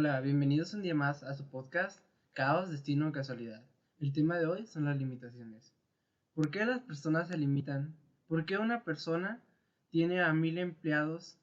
Hola, 0.00 0.20
bienvenidos 0.20 0.74
un 0.74 0.82
día 0.82 0.94
más 0.94 1.24
a 1.24 1.34
su 1.34 1.50
podcast 1.50 1.98
Caos, 2.32 2.70
Destino 2.70 3.08
o 3.08 3.12
Casualidad. 3.12 3.64
El 3.98 4.12
tema 4.12 4.38
de 4.38 4.46
hoy 4.46 4.64
son 4.64 4.84
las 4.84 4.96
limitaciones. 4.96 5.74
¿Por 6.34 6.52
qué 6.52 6.64
las 6.64 6.82
personas 6.82 7.26
se 7.26 7.36
limitan? 7.36 7.96
¿Por 8.28 8.46
qué 8.46 8.58
una 8.58 8.84
persona 8.84 9.42
tiene 9.90 10.22
a 10.22 10.32
mil 10.32 10.58
empleados? 10.58 11.40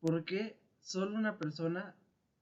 ¿Por 0.00 0.24
qué 0.24 0.58
solo 0.80 1.14
una 1.14 1.38
persona 1.38 1.94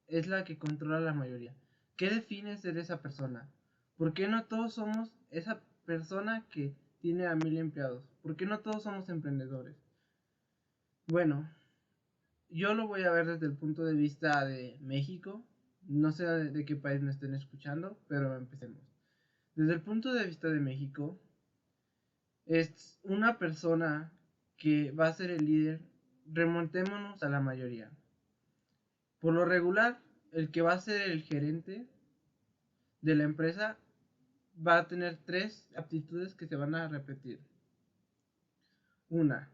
es 0.07 0.29
la 0.29 0.45
que 0.45 0.57
controla 0.57 0.99
la 0.99 1.13
mayoría? 1.13 1.55
¿Qué 1.99 2.09
define 2.09 2.57
ser 2.57 2.79
esa 2.79 3.03
persona? 3.03 3.53
¿Por 3.99 4.15
qué 4.15 4.29
no 4.29 4.47
todos 4.47 4.73
somos 4.73 5.13
esa 5.29 5.61
persona 5.85 6.47
que 6.51 6.75
tiene 7.01 7.27
a 7.27 7.35
mil 7.37 7.59
empleados? 7.59 8.03
¿Por 8.23 8.35
qué 8.35 8.47
no 8.47 8.61
todos 8.61 8.85
somos 8.85 9.11
emprendedores? 9.11 9.77
Bueno, 11.07 11.51
yo 12.51 12.75
lo 12.75 12.87
voy 12.87 13.03
a 13.03 13.11
ver 13.11 13.27
desde 13.27 13.47
el 13.47 13.57
punto 13.57 13.85
de 13.85 13.95
vista 13.95 14.45
de 14.45 14.79
México. 14.81 15.45
No 15.83 16.13
sé 16.13 16.25
de, 16.27 16.65
qué 16.65 16.77
país 16.77 17.01
me 17.01 17.11
estén 17.11 17.35
escuchando, 17.35 17.99
pero 18.09 18.37
empecemos. 18.37 18.83
Desde 19.55 19.75
el 19.75 19.83
punto 19.83 20.13
de 20.13 20.27
vista 20.27 20.49
de 20.49 20.61
México, 20.61 21.21
es 22.47 22.99
una 23.03 23.39
persona 23.39 24.13
que 24.57 24.91
va 24.93 25.09
a 25.09 25.15
ser 25.15 25.31
el 25.31 25.45
líder. 25.45 25.81
Remontémonos 26.31 27.23
a 27.23 27.31
la 27.31 27.41
mayoría. 27.41 27.91
Por 29.19 29.33
lo 29.33 29.47
regular, 29.47 29.99
el 30.33 30.51
que 30.51 30.61
va 30.61 30.75
a 30.75 30.81
ser 30.81 31.11
el 31.11 31.23
gerente 31.23 31.89
de 33.01 33.15
la 33.15 33.25
empresa 33.25 33.79
va 34.67 34.79
a 34.79 34.89
tener 34.89 35.17
tres 35.25 35.69
aptitudes 35.77 36.35
que 36.35 36.47
se 36.47 36.57
van 36.57 36.75
a 36.75 36.89
repetir. 36.89 37.41
Una, 39.09 39.51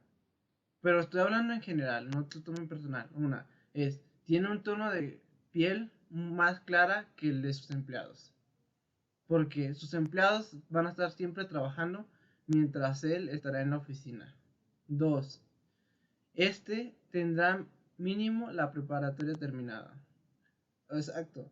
pero 0.85 1.01
estoy 1.01 1.23
hablando 1.23 1.55
en 1.55 1.63
general, 1.63 2.11
no 2.11 2.27
te 2.27 2.41
tomen 2.41 2.69
personal. 2.69 3.09
Una 3.15 3.47
es, 3.73 4.03
tiene 4.27 4.51
un 4.51 4.63
tono 4.63 4.91
de 4.91 5.19
piel 5.51 5.91
más 6.11 6.61
clara 6.61 7.09
que 7.17 7.31
el 7.31 7.41
de 7.41 7.55
sus 7.55 7.71
empleados. 7.71 8.35
Porque 9.27 9.73
sus 9.73 9.95
empleados 9.95 10.55
van 10.69 10.87
a 10.87 10.91
estar 10.91 11.11
siempre 11.11 11.47
trabajando 11.47 12.07
mientras 12.47 13.03
él 13.03 13.31
estará 13.31 13.63
en 13.63 13.71
la 13.71 13.79
oficina. 13.79 14.37
Dos, 14.87 15.41
este 16.35 16.95
tendrá 17.11 17.65
mínimo 17.97 18.51
la 18.51 18.71
preparatoria 18.71 19.33
terminada. 19.37 19.99
Exacto. 20.91 21.51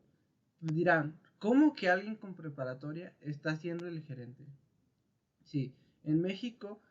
Dirán, 0.60 1.18
¿cómo 1.38 1.72
que 1.72 1.88
alguien 1.88 2.16
con 2.16 2.34
preparatoria 2.34 3.14
está 3.18 3.56
siendo 3.56 3.86
el 3.86 4.02
gerente? 4.02 4.44
Sí, 5.40 5.74
en 6.04 6.20
México 6.20 6.82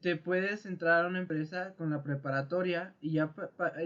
te 0.00 0.16
puedes 0.16 0.66
entrar 0.66 1.04
a 1.04 1.08
una 1.08 1.18
empresa 1.18 1.74
con 1.74 1.90
la 1.90 2.02
preparatoria 2.02 2.94
y 3.00 3.12
ya 3.12 3.34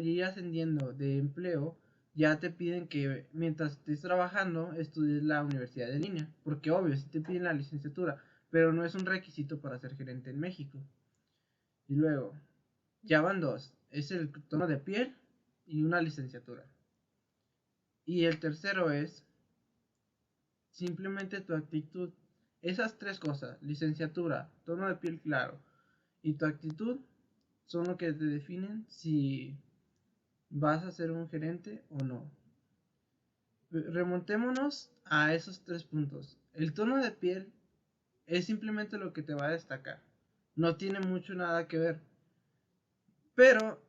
ir 0.01 0.25
ascendiendo 0.25 0.93
de 0.93 1.19
empleo, 1.19 1.77
ya 2.15 2.39
te 2.39 2.51
piden 2.51 2.89
que 2.89 3.27
mientras 3.33 3.73
estés 3.73 4.01
trabajando 4.01 4.73
estudies 4.73 5.23
la 5.23 5.43
universidad 5.43 5.89
de 5.89 5.99
línea. 5.99 6.31
Porque 6.45 6.71
obvio, 6.71 6.97
si 6.97 7.07
te 7.09 7.21
piden 7.21 7.45
la 7.45 7.53
licenciatura, 7.53 8.23
pero 8.51 8.73
no 8.73 8.85
es 8.85 8.95
un 8.95 9.07
requisito 9.07 9.61
para 9.61 9.79
ser 9.79 9.97
gerente 9.97 10.31
en 10.31 10.41
México. 10.41 10.79
Y 11.89 11.97
luego, 11.97 12.35
ya 13.03 13.21
van 13.21 13.41
dos. 13.41 13.75
Es 13.91 14.11
el 14.11 14.31
tono 14.49 14.67
de 14.67 14.79
piel 14.79 15.15
y 15.67 15.83
una 15.83 16.01
licenciatura. 16.01 16.65
Y 18.05 18.25
el 18.25 18.39
tercero 18.39 18.91
es 18.91 19.25
simplemente 20.71 21.41
tu 21.41 21.55
actitud 21.55 22.13
esas 22.63 22.99
tres 22.99 23.21
cosas, 23.21 23.61
licenciatura, 23.63 24.51
tono 24.65 24.89
de 24.89 24.97
piel 24.97 25.21
claro 25.21 25.61
y 26.23 26.35
tu 26.35 26.47
actitud, 26.47 27.01
son 27.67 27.87
lo 27.87 27.97
que 27.97 28.13
te 28.13 28.25
definen 28.25 28.87
si 28.89 29.59
vas 30.51 30.85
a 30.85 30.91
ser 30.91 31.11
un 31.11 31.29
gerente 31.29 31.85
o 31.91 31.99
no. 32.05 32.31
Remontémonos 33.71 34.91
a 35.05 35.35
esos 35.35 35.65
tres 35.65 35.85
puntos. 35.85 36.39
El 36.55 36.73
tono 36.73 36.99
de 36.99 37.11
piel 37.11 37.53
es 38.27 38.47
simplemente 38.47 38.99
lo 38.99 39.13
que 39.13 39.23
te 39.23 39.35
va 39.35 39.47
a 39.47 39.53
destacar. 39.53 40.03
No 40.55 40.77
tiene 40.77 41.01
mucho 41.01 41.35
nada 41.35 41.69
que 41.69 41.79
ver. 41.79 42.01
Pero 43.35 43.83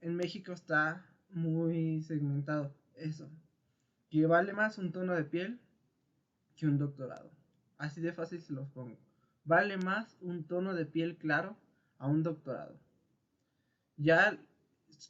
en 0.00 0.16
México 0.16 0.52
está 0.52 1.06
muy 1.30 2.02
segmentado 2.02 2.74
eso. 2.96 3.30
Que 4.10 4.26
vale 4.26 4.52
más 4.52 4.78
un 4.78 4.90
tono 4.90 5.14
de 5.14 5.24
piel 5.24 5.60
que 6.56 6.66
un 6.66 6.78
doctorado. 6.78 7.30
Así 7.76 8.00
de 8.00 8.12
fácil 8.12 8.40
se 8.40 8.52
los 8.52 8.68
pongo. 8.70 8.98
Vale 9.44 9.76
más 9.76 10.16
un 10.20 10.44
tono 10.44 10.74
de 10.74 10.86
piel 10.86 11.16
claro 11.16 11.56
a 11.98 12.06
un 12.06 12.22
doctorado. 12.22 12.78
Ya 13.96 14.38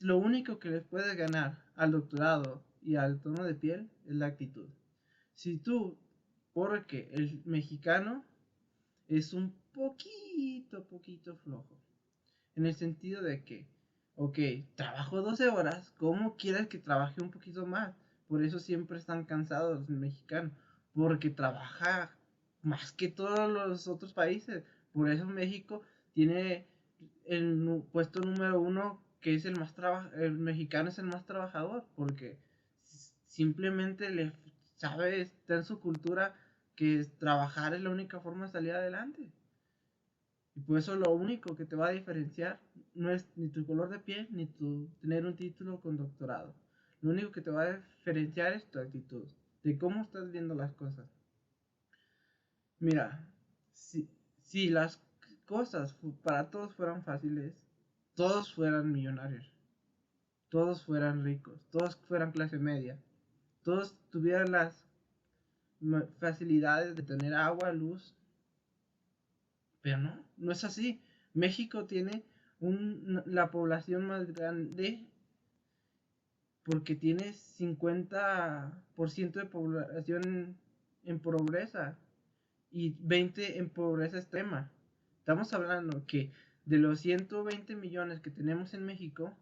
lo 0.00 0.18
único 0.18 0.58
que 0.58 0.70
les 0.70 0.82
puede 0.82 1.14
ganar 1.14 1.62
al 1.76 1.92
doctorado 1.92 2.64
y 2.80 2.96
al 2.96 3.20
tono 3.20 3.44
de 3.44 3.54
piel 3.54 3.90
es 4.06 4.14
la 4.14 4.26
actitud. 4.26 4.68
Si 5.34 5.58
tú, 5.58 5.98
porque 6.52 7.10
el 7.12 7.42
mexicano 7.44 8.24
es 9.06 9.32
un 9.32 9.54
poquito, 9.72 10.84
poquito 10.84 11.36
flojo. 11.36 11.78
En 12.56 12.66
el 12.66 12.74
sentido 12.74 13.22
de 13.22 13.44
que, 13.44 13.68
ok, 14.16 14.38
trabajo 14.74 15.22
12 15.22 15.48
horas, 15.48 15.90
¿cómo 15.98 16.36
quieres 16.36 16.66
que 16.66 16.78
trabaje 16.78 17.22
un 17.22 17.30
poquito 17.30 17.66
más? 17.66 17.94
Por 18.26 18.42
eso 18.42 18.58
siempre 18.58 18.98
están 18.98 19.24
cansados 19.24 19.80
los 19.88 19.90
mexicanos. 19.90 20.52
Porque 20.92 21.30
trabaja 21.30 22.10
más 22.62 22.92
que 22.92 23.08
todos 23.08 23.50
los 23.50 23.86
otros 23.86 24.12
países. 24.12 24.64
Por 24.92 25.08
eso 25.08 25.24
México 25.26 25.82
tiene 26.12 26.66
el 27.24 27.82
puesto 27.92 28.20
número 28.20 28.60
uno 28.60 29.02
que 29.20 29.34
es 29.34 29.44
el 29.44 29.58
más 29.58 29.74
el 30.16 30.38
mexicano 30.38 30.88
es 30.88 30.98
el 30.98 31.06
más 31.06 31.24
trabajador 31.26 31.86
porque 31.94 32.38
simplemente 33.26 34.10
le 34.10 34.32
sabe 34.76 35.20
está 35.20 35.56
en 35.56 35.64
su 35.64 35.80
cultura 35.80 36.34
que 36.74 37.04
trabajar 37.18 37.74
es 37.74 37.82
la 37.82 37.90
única 37.90 38.20
forma 38.20 38.46
de 38.46 38.52
salir 38.52 38.72
adelante. 38.72 39.32
Y 40.54 40.60
por 40.60 40.78
eso 40.78 40.94
lo 40.94 41.10
único 41.10 41.56
que 41.56 41.64
te 41.64 41.74
va 41.74 41.88
a 41.88 41.92
diferenciar 41.92 42.60
no 42.94 43.10
es 43.10 43.26
ni 43.36 43.48
tu 43.48 43.66
color 43.66 43.88
de 43.90 43.98
piel 43.98 44.28
ni 44.30 44.46
tu 44.46 44.88
tener 45.00 45.26
un 45.26 45.36
título 45.36 45.80
con 45.80 45.96
doctorado. 45.96 46.54
Lo 47.00 47.10
único 47.10 47.32
que 47.32 47.42
te 47.42 47.50
va 47.50 47.62
a 47.62 47.76
diferenciar 47.76 48.52
es 48.52 48.70
tu 48.70 48.78
actitud 48.78 49.24
de 49.64 49.76
cómo 49.76 50.02
estás 50.02 50.30
viendo 50.30 50.54
las 50.54 50.72
cosas. 50.74 51.06
Mira, 52.78 53.28
si, 53.72 54.08
si 54.40 54.68
las 54.68 55.02
cosas 55.48 55.96
para 56.22 56.48
todos 56.50 56.74
fueran 56.74 57.02
fáciles, 57.02 57.54
todos 58.14 58.52
fueran 58.52 58.92
millonarios, 58.92 59.50
todos 60.50 60.82
fueran 60.82 61.24
ricos, 61.24 61.58
todos 61.70 61.96
fueran 61.96 62.32
clase 62.32 62.58
media, 62.58 62.98
todos 63.62 63.96
tuvieran 64.10 64.52
las 64.52 64.84
facilidades 66.20 66.94
de 66.94 67.02
tener 67.02 67.32
agua, 67.34 67.72
luz, 67.72 68.14
pero 69.80 69.96
no, 69.96 70.22
no 70.36 70.52
es 70.52 70.64
así. 70.64 71.00
México 71.32 71.86
tiene 71.86 72.26
un, 72.60 73.22
la 73.24 73.50
población 73.50 74.06
más 74.06 74.30
grande 74.32 75.06
porque 76.62 76.94
tiene 76.94 77.32
50% 77.32 79.32
de 79.32 79.46
población 79.46 80.58
en 81.04 81.20
pobreza 81.20 81.96
y 82.70 82.94
20 83.00 83.56
en 83.56 83.70
pobreza 83.70 84.18
extrema. 84.18 84.70
Estamos 85.28 85.52
hablando 85.52 86.06
que 86.06 86.32
de 86.64 86.78
los 86.78 87.00
120 87.00 87.76
millones 87.76 88.20
que 88.20 88.30
tenemos 88.30 88.72
en 88.72 88.86
México, 88.86 89.36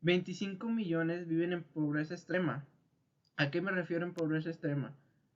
25 0.00 0.68
millones 0.70 1.28
viven 1.28 1.52
en 1.52 1.62
pobreza 1.62 2.14
extrema. 2.14 2.66
¿A 3.36 3.52
qué 3.52 3.60
me 3.60 3.70
refiero 3.70 4.04
en 4.04 4.12
pobreza 4.12 4.50
extrema? 4.50 4.92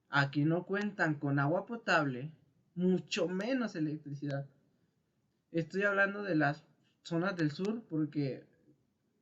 A 0.08 0.32
que 0.32 0.44
no 0.44 0.66
cuentan 0.66 1.14
con 1.14 1.38
agua 1.38 1.64
potable, 1.64 2.32
mucho 2.74 3.28
menos 3.28 3.76
electricidad. 3.76 4.48
Estoy 5.52 5.84
hablando 5.84 6.24
de 6.24 6.34
las 6.34 6.64
zonas 7.04 7.36
del 7.36 7.52
sur 7.52 7.84
porque 7.88 8.42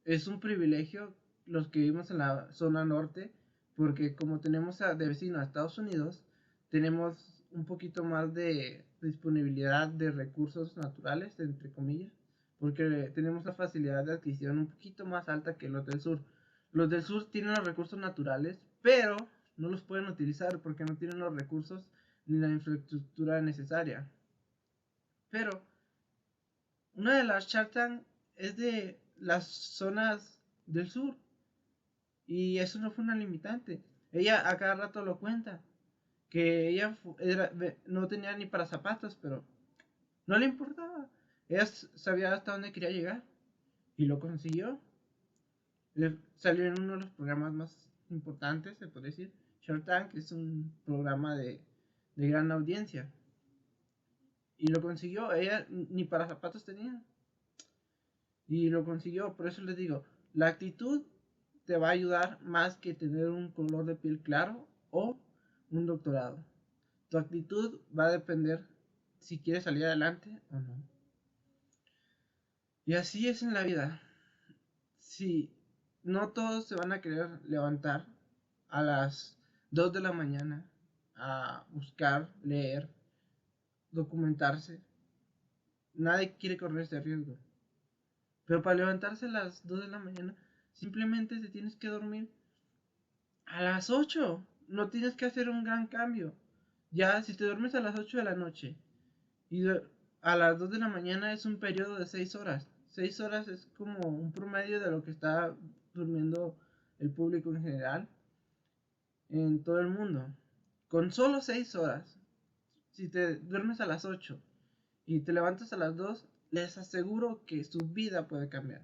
es 0.06 0.26
un 0.26 0.40
privilegio 0.40 1.12
los 1.44 1.68
que 1.68 1.80
vivimos 1.80 2.10
en 2.10 2.16
la 2.16 2.50
zona 2.54 2.82
norte, 2.82 3.30
porque 3.76 4.14
como 4.14 4.40
tenemos 4.40 4.78
de 4.78 5.06
vecino 5.06 5.38
a 5.38 5.44
Estados 5.44 5.76
Unidos, 5.76 6.24
tenemos 6.70 7.44
un 7.50 7.66
poquito 7.66 8.04
más 8.04 8.32
de 8.32 8.87
disponibilidad 9.00 9.88
de 9.88 10.10
recursos 10.10 10.76
naturales, 10.76 11.38
entre 11.40 11.70
comillas, 11.70 12.12
porque 12.58 13.12
tenemos 13.14 13.44
la 13.44 13.54
facilidad 13.54 14.04
de 14.04 14.14
adquisición 14.14 14.58
un 14.58 14.66
poquito 14.66 15.06
más 15.06 15.28
alta 15.28 15.56
que 15.56 15.68
los 15.68 15.86
del 15.86 16.00
sur. 16.00 16.20
Los 16.72 16.90
del 16.90 17.02
sur 17.02 17.30
tienen 17.30 17.54
los 17.54 17.64
recursos 17.64 17.98
naturales, 17.98 18.60
pero 18.82 19.16
no 19.56 19.68
los 19.68 19.82
pueden 19.82 20.06
utilizar 20.06 20.58
porque 20.60 20.84
no 20.84 20.96
tienen 20.96 21.18
los 21.18 21.34
recursos 21.34 21.84
ni 22.26 22.38
la 22.38 22.48
infraestructura 22.48 23.40
necesaria. 23.40 24.08
Pero 25.30 25.62
una 26.94 27.16
de 27.16 27.24
las 27.24 27.46
Shark 27.46 28.02
es 28.36 28.56
de 28.56 28.98
las 29.18 29.46
zonas 29.46 30.40
del 30.66 30.88
sur. 30.88 31.16
Y 32.26 32.58
eso 32.58 32.78
no 32.78 32.90
fue 32.90 33.04
una 33.04 33.14
limitante. 33.14 33.82
Ella 34.12 34.48
a 34.48 34.56
cada 34.58 34.74
rato 34.74 35.04
lo 35.04 35.18
cuenta 35.18 35.62
que 36.28 36.68
ella 36.68 36.98
no 37.86 38.08
tenía 38.08 38.36
ni 38.36 38.46
para 38.46 38.66
zapatos, 38.66 39.16
pero 39.20 39.44
no 40.26 40.38
le 40.38 40.46
importaba. 40.46 41.08
Ella 41.48 41.66
sabía 41.66 42.32
hasta 42.34 42.52
dónde 42.52 42.72
quería 42.72 42.90
llegar 42.90 43.22
y 43.96 44.06
lo 44.06 44.20
consiguió. 44.20 44.80
salió 46.36 46.66
en 46.66 46.80
uno 46.80 46.92
de 46.94 47.00
los 47.00 47.10
programas 47.10 47.52
más 47.52 47.90
importantes, 48.10 48.76
se 48.78 48.88
puede 48.88 49.06
decir. 49.06 49.32
Shark 49.62 49.84
Tank 49.84 50.14
es 50.14 50.32
un 50.32 50.72
programa 50.84 51.36
de, 51.36 51.60
de 52.16 52.28
gran 52.28 52.52
audiencia. 52.52 53.10
Y 54.56 54.68
lo 54.68 54.80
consiguió, 54.82 55.32
ella 55.32 55.66
ni 55.68 56.04
para 56.04 56.26
zapatos 56.26 56.64
tenía. 56.64 57.02
Y 58.46 58.70
lo 58.70 58.84
consiguió, 58.84 59.34
por 59.34 59.46
eso 59.46 59.62
les 59.62 59.76
digo, 59.76 60.04
la 60.34 60.48
actitud 60.48 61.02
te 61.64 61.76
va 61.76 61.88
a 61.88 61.92
ayudar 61.92 62.40
más 62.42 62.76
que 62.76 62.94
tener 62.94 63.28
un 63.28 63.50
color 63.52 63.84
de 63.84 63.94
piel 63.94 64.20
claro 64.20 64.66
o 64.90 65.18
un 65.70 65.86
doctorado. 65.86 66.44
Tu 67.08 67.18
actitud 67.18 67.80
va 67.96 68.06
a 68.06 68.12
depender 68.12 68.66
si 69.20 69.38
quieres 69.38 69.64
salir 69.64 69.84
adelante 69.84 70.40
o 70.50 70.58
no. 70.58 70.82
Y 72.86 72.94
así 72.94 73.28
es 73.28 73.42
en 73.42 73.54
la 73.54 73.62
vida. 73.62 74.00
Si 74.98 75.52
no 76.02 76.30
todos 76.30 76.66
se 76.66 76.74
van 76.74 76.92
a 76.92 77.00
querer 77.00 77.40
levantar 77.44 78.06
a 78.68 78.82
las 78.82 79.36
2 79.70 79.92
de 79.92 80.00
la 80.00 80.12
mañana 80.12 80.66
a 81.16 81.66
buscar, 81.70 82.30
leer, 82.42 82.88
documentarse. 83.90 84.80
Nadie 85.94 86.36
quiere 86.36 86.56
correr 86.56 86.82
ese 86.82 87.00
riesgo. 87.00 87.38
Pero 88.46 88.62
para 88.62 88.76
levantarse 88.76 89.26
a 89.26 89.30
las 89.30 89.66
2 89.66 89.80
de 89.80 89.88
la 89.88 89.98
mañana, 89.98 90.34
simplemente 90.72 91.38
te 91.40 91.48
tienes 91.48 91.76
que 91.76 91.88
dormir 91.88 92.30
a 93.46 93.62
las 93.62 93.90
8. 93.90 94.46
No 94.68 94.88
tienes 94.90 95.14
que 95.14 95.26
hacer 95.26 95.48
un 95.48 95.64
gran 95.64 95.86
cambio. 95.86 96.34
Ya, 96.90 97.22
si 97.22 97.34
te 97.34 97.44
duermes 97.44 97.74
a 97.74 97.80
las 97.80 97.98
8 97.98 98.18
de 98.18 98.24
la 98.24 98.34
noche 98.34 98.76
y 99.50 99.64
a 100.20 100.36
las 100.36 100.58
2 100.58 100.70
de 100.70 100.78
la 100.78 100.88
mañana 100.88 101.32
es 101.32 101.44
un 101.46 101.58
periodo 101.58 101.98
de 101.98 102.06
6 102.06 102.34
horas. 102.36 102.68
6 102.90 103.20
horas 103.20 103.48
es 103.48 103.68
como 103.76 104.08
un 104.08 104.32
promedio 104.32 104.80
de 104.80 104.90
lo 104.90 105.04
que 105.04 105.10
está 105.10 105.54
durmiendo 105.94 106.56
el 106.98 107.10
público 107.10 107.50
en 107.50 107.62
general 107.62 108.08
en 109.28 109.62
todo 109.62 109.80
el 109.80 109.88
mundo. 109.88 110.26
Con 110.88 111.12
solo 111.12 111.40
6 111.40 111.74
horas, 111.76 112.18
si 112.90 113.08
te 113.08 113.36
duermes 113.36 113.80
a 113.80 113.86
las 113.86 114.04
8 114.04 114.40
y 115.06 115.20
te 115.20 115.32
levantas 115.32 115.72
a 115.72 115.76
las 115.76 115.96
2, 115.96 116.26
les 116.50 116.78
aseguro 116.78 117.44
que 117.46 117.62
su 117.64 117.78
vida 117.78 118.26
puede 118.26 118.48
cambiar. 118.48 118.82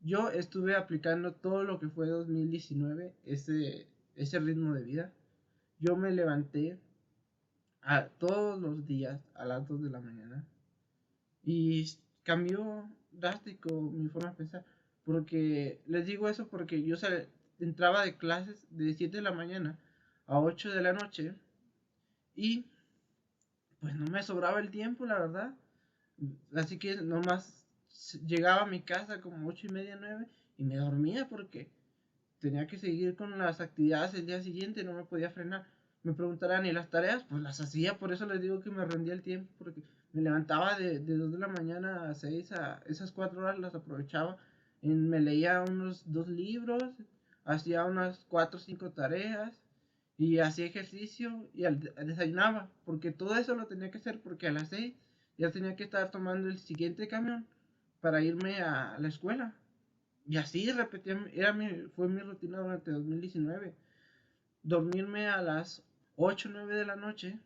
Yo 0.00 0.30
estuve 0.30 0.76
aplicando 0.76 1.34
todo 1.34 1.64
lo 1.64 1.80
que 1.80 1.88
fue 1.88 2.06
2019, 2.06 3.14
ese, 3.24 3.88
ese 4.16 4.38
ritmo 4.40 4.74
de 4.74 4.82
vida. 4.82 5.12
Yo 5.78 5.96
me 5.96 6.10
levanté 6.10 6.78
a, 7.82 8.08
todos 8.08 8.60
los 8.60 8.86
días 8.86 9.20
a 9.34 9.44
las 9.44 9.66
2 9.68 9.82
de 9.82 9.90
la 9.90 10.00
mañana 10.00 10.44
y 11.44 11.86
cambió 12.22 12.90
drástico 13.12 13.80
mi 13.80 14.08
forma 14.08 14.30
de 14.30 14.36
pensar. 14.36 14.64
Porque 15.04 15.80
les 15.86 16.06
digo 16.06 16.28
eso 16.28 16.48
porque 16.48 16.82
yo 16.82 16.96
entraba 17.60 18.04
de 18.04 18.16
clases 18.16 18.66
de 18.70 18.92
7 18.92 19.18
de 19.18 19.22
la 19.22 19.32
mañana 19.32 19.78
a 20.26 20.40
8 20.40 20.72
de 20.72 20.82
la 20.82 20.92
noche 20.92 21.34
y 22.34 22.66
pues 23.80 23.94
no 23.94 24.06
me 24.10 24.22
sobraba 24.22 24.58
el 24.58 24.70
tiempo, 24.70 25.06
la 25.06 25.20
verdad. 25.20 25.54
Así 26.54 26.78
que 26.78 26.96
nomás 26.96 27.66
llegaba 28.26 28.62
a 28.62 28.66
mi 28.66 28.82
casa 28.82 29.20
como 29.20 29.48
8 29.48 29.68
y 29.68 29.70
media, 29.70 29.96
9 30.00 30.26
y 30.56 30.64
me 30.64 30.76
dormía 30.76 31.28
porque 31.28 31.70
tenía 32.40 32.66
que 32.66 32.78
seguir 32.78 33.16
con 33.16 33.38
las 33.38 33.60
actividades 33.60 34.14
el 34.14 34.26
día 34.26 34.42
siguiente, 34.42 34.84
no 34.84 34.92
me 34.92 35.04
podía 35.04 35.30
frenar. 35.30 35.66
Me 36.02 36.12
preguntarán, 36.12 36.66
¿y 36.66 36.72
las 36.72 36.90
tareas? 36.90 37.24
Pues 37.24 37.42
las 37.42 37.60
hacía, 37.60 37.98
por 37.98 38.12
eso 38.12 38.26
les 38.26 38.40
digo 38.40 38.60
que 38.60 38.70
me 38.70 38.84
rendía 38.84 39.12
el 39.12 39.22
tiempo, 39.22 39.52
porque 39.58 39.82
me 40.12 40.22
levantaba 40.22 40.78
de, 40.78 41.00
de 41.00 41.16
2 41.16 41.32
de 41.32 41.38
la 41.38 41.48
mañana 41.48 42.10
a 42.10 42.14
6, 42.14 42.52
a 42.52 42.82
esas 42.86 43.12
4 43.12 43.40
horas 43.40 43.58
las 43.58 43.74
aprovechaba 43.74 44.38
me 44.82 45.20
leía 45.20 45.62
unos 45.62 46.02
dos 46.06 46.28
libros, 46.28 46.82
hacía 47.44 47.84
unas 47.84 48.24
cuatro 48.28 48.58
o 48.58 48.60
cinco 48.60 48.90
tareas 48.90 49.60
y 50.18 50.38
hacía 50.38 50.66
ejercicio 50.66 51.48
y 51.54 51.64
desayunaba, 52.04 52.70
porque 52.84 53.10
todo 53.10 53.36
eso 53.36 53.54
lo 53.54 53.66
tenía 53.66 53.90
que 53.90 53.98
hacer 53.98 54.20
porque 54.20 54.48
a 54.48 54.52
las 54.52 54.68
seis 54.68 54.94
ya 55.38 55.50
tenía 55.50 55.76
que 55.76 55.84
estar 55.84 56.10
tomando 56.10 56.48
el 56.48 56.58
siguiente 56.58 57.08
camión 57.08 57.46
para 58.00 58.22
irme 58.22 58.60
a 58.60 58.96
la 58.98 59.08
escuela. 59.08 59.54
Y 60.26 60.36
así 60.38 60.70
repetía, 60.72 61.24
era 61.32 61.52
mi, 61.52 61.68
fue 61.94 62.08
mi 62.08 62.20
rutina 62.20 62.58
durante 62.58 62.90
2019. 62.90 63.74
Dormirme 64.62 65.28
a 65.28 65.40
las 65.40 65.84
8 66.16 66.48
o 66.48 66.52
9 66.52 66.76
de 66.76 66.84
la 66.84 66.96
noche, 66.96 67.38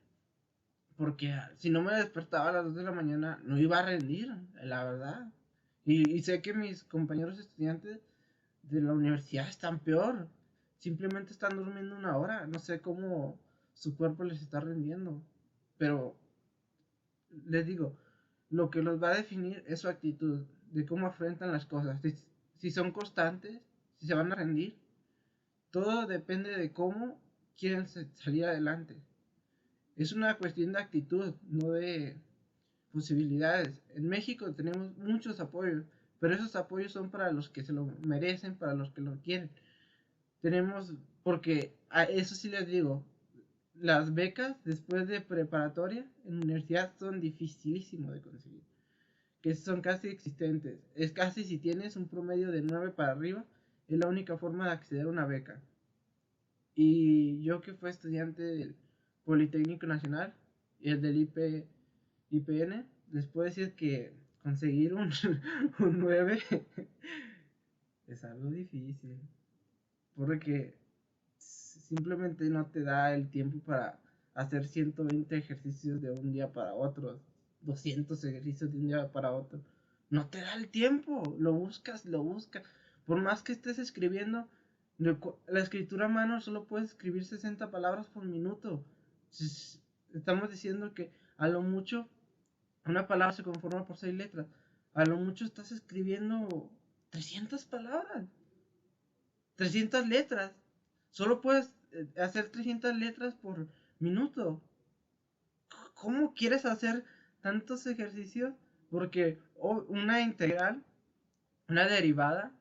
porque 0.96 1.34
si 1.58 1.70
no 1.70 1.82
me 1.82 1.94
despertaba 1.94 2.50
a 2.50 2.52
las 2.52 2.64
2 2.64 2.76
de 2.76 2.82
la 2.84 2.92
mañana 2.92 3.40
no 3.44 3.58
iba 3.58 3.78
a 3.78 3.84
rendir, 3.84 4.34
la 4.62 4.84
verdad. 4.84 5.32
Y, 5.84 6.22
sé 6.22 6.40
que 6.40 6.54
mis 6.54 6.84
compañeros 6.84 7.38
estudiantes 7.38 8.00
de 8.62 8.80
la 8.80 8.92
universidad 8.92 9.48
están 9.48 9.80
peor. 9.80 10.28
Simplemente 10.78 11.32
están 11.32 11.56
durmiendo 11.56 11.96
una 11.96 12.16
hora. 12.16 12.46
No 12.46 12.58
sé 12.58 12.80
cómo 12.80 13.38
su 13.74 13.96
cuerpo 13.96 14.24
les 14.24 14.40
está 14.40 14.60
rindiendo. 14.60 15.22
Pero 15.78 16.16
les 17.46 17.66
digo, 17.66 17.96
lo 18.50 18.70
que 18.70 18.82
los 18.82 19.02
va 19.02 19.10
a 19.10 19.16
definir 19.16 19.64
es 19.66 19.80
su 19.80 19.88
actitud, 19.88 20.44
de 20.70 20.86
cómo 20.86 21.06
afrontan 21.06 21.52
las 21.52 21.66
cosas. 21.66 22.00
Si 22.60 22.70
son 22.70 22.92
constantes, 22.92 23.60
si 23.96 24.06
se 24.06 24.14
van 24.14 24.32
a 24.32 24.36
rendir. 24.36 24.76
Todo 25.70 26.06
depende 26.06 26.56
de 26.56 26.72
cómo 26.72 27.18
quieren 27.56 27.86
salir 27.88 28.44
adelante. 28.44 28.96
Es 29.96 30.12
una 30.12 30.36
cuestión 30.36 30.72
de 30.72 30.80
actitud, 30.80 31.34
no 31.48 31.70
de 31.70 32.16
posibilidades. 32.92 33.82
En 33.94 34.08
México 34.08 34.52
tenemos 34.52 34.96
muchos 34.98 35.40
apoyos, 35.40 35.84
pero 36.18 36.34
esos 36.34 36.56
apoyos 36.56 36.92
son 36.92 37.10
para 37.10 37.32
los 37.32 37.48
que 37.48 37.62
se 37.62 37.72
lo 37.72 37.86
merecen, 38.02 38.56
para 38.56 38.74
los 38.74 38.90
que 38.90 39.00
lo 39.00 39.16
quieren. 39.20 39.50
Tenemos, 40.40 40.92
porque 41.22 41.74
eso 42.10 42.34
sí 42.34 42.48
les 42.48 42.66
digo, 42.66 43.04
las 43.74 44.12
becas 44.12 44.56
después 44.64 45.08
de 45.08 45.20
preparatoria 45.20 46.06
en 46.24 46.42
universidad 46.42 46.92
son 46.98 47.20
dificilísimo 47.20 48.10
de 48.10 48.20
conseguir, 48.20 48.62
que 49.40 49.54
son 49.54 49.80
casi 49.80 50.08
existentes. 50.08 50.78
Es 50.94 51.12
casi 51.12 51.44
si 51.44 51.58
tienes 51.58 51.96
un 51.96 52.08
promedio 52.08 52.50
de 52.50 52.62
9 52.62 52.90
para 52.90 53.12
arriba, 53.12 53.44
es 53.88 53.98
la 53.98 54.08
única 54.08 54.36
forma 54.36 54.66
de 54.66 54.72
acceder 54.72 55.06
a 55.06 55.10
una 55.10 55.26
beca. 55.26 55.60
Y 56.74 57.42
yo 57.42 57.60
que 57.60 57.74
fui 57.74 57.90
estudiante 57.90 58.42
del 58.42 58.76
Politécnico 59.24 59.86
Nacional 59.86 60.34
y 60.78 60.90
el 60.90 61.00
del 61.00 61.18
IP 61.18 61.66
IPN, 62.30 62.86
les 63.12 63.26
puedo 63.26 63.46
decir 63.46 63.74
que 63.74 64.12
conseguir 64.42 64.94
un, 64.94 65.10
un 65.80 65.98
9 65.98 66.38
es 68.06 68.24
algo 68.24 68.50
difícil. 68.50 69.18
Porque 70.14 70.76
simplemente 71.36 72.44
no 72.50 72.66
te 72.66 72.82
da 72.82 73.14
el 73.14 73.30
tiempo 73.30 73.58
para 73.64 73.98
hacer 74.34 74.66
120 74.66 75.36
ejercicios 75.36 76.00
de 76.00 76.10
un 76.10 76.32
día 76.32 76.52
para 76.52 76.74
otro, 76.74 77.20
200 77.62 78.24
ejercicios 78.24 78.72
de 78.72 78.78
un 78.78 78.86
día 78.88 79.10
para 79.12 79.32
otro. 79.32 79.60
No 80.08 80.28
te 80.28 80.40
da 80.40 80.54
el 80.54 80.68
tiempo, 80.68 81.36
lo 81.38 81.52
buscas, 81.52 82.04
lo 82.04 82.22
buscas. 82.22 82.64
Por 83.06 83.20
más 83.20 83.42
que 83.42 83.52
estés 83.52 83.78
escribiendo, 83.78 84.48
la 84.98 85.60
escritura 85.60 86.06
a 86.06 86.08
mano 86.08 86.40
solo 86.40 86.66
puedes 86.66 86.90
escribir 86.90 87.24
60 87.24 87.70
palabras 87.70 88.06
por 88.08 88.24
minuto. 88.24 88.84
Estamos 90.12 90.50
diciendo 90.50 90.94
que 90.94 91.12
a 91.36 91.48
lo 91.48 91.62
mucho 91.62 92.08
una 92.84 93.06
palabra 93.06 93.34
se 93.34 93.42
conforma 93.42 93.86
por 93.86 93.96
seis 93.96 94.14
letras. 94.14 94.46
A 94.94 95.04
lo 95.04 95.16
mucho 95.16 95.44
estás 95.44 95.72
escribiendo 95.72 96.70
300 97.10 97.64
palabras. 97.66 98.26
300 99.56 100.08
letras. 100.08 100.52
Solo 101.10 101.40
puedes 101.40 101.72
eh, 101.92 102.08
hacer 102.18 102.50
300 102.50 102.96
letras 102.96 103.34
por 103.34 103.68
minuto. 103.98 104.62
¿Cómo 105.94 106.34
quieres 106.34 106.64
hacer 106.64 107.04
tantos 107.40 107.86
ejercicios? 107.86 108.54
Porque 108.90 109.38
una 109.56 110.20
integral, 110.20 110.82
una 111.68 111.86
derivada, 111.86 112.52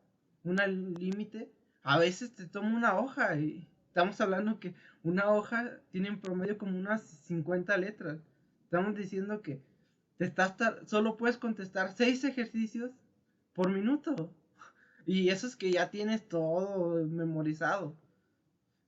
una 0.44 0.68
límite, 0.68 1.52
a 1.82 1.98
veces 1.98 2.36
te 2.36 2.46
toma 2.46 2.76
una 2.76 3.00
hoja 3.00 3.36
y 3.36 3.68
estamos 3.88 4.20
hablando 4.22 4.60
que 4.60 4.74
una 5.04 5.30
hoja 5.32 5.80
tiene 5.92 6.10
en 6.10 6.20
promedio 6.20 6.58
como 6.58 6.78
unas 6.78 7.02
50 7.02 7.76
letras. 7.78 8.20
Estamos 8.66 8.96
diciendo 8.96 9.42
que 9.42 9.62
estás 10.20 10.56
solo 10.86 11.18
puedes 11.18 11.38
contestar 11.38 11.92
seis 11.94 12.24
ejercicios 12.24 12.92
por 13.54 13.72
minuto. 13.72 14.34
Y 15.06 15.30
eso 15.30 15.48
es 15.48 15.56
que 15.56 15.72
ya 15.72 15.90
tienes 15.90 16.28
todo 16.28 17.04
memorizado. 17.08 17.96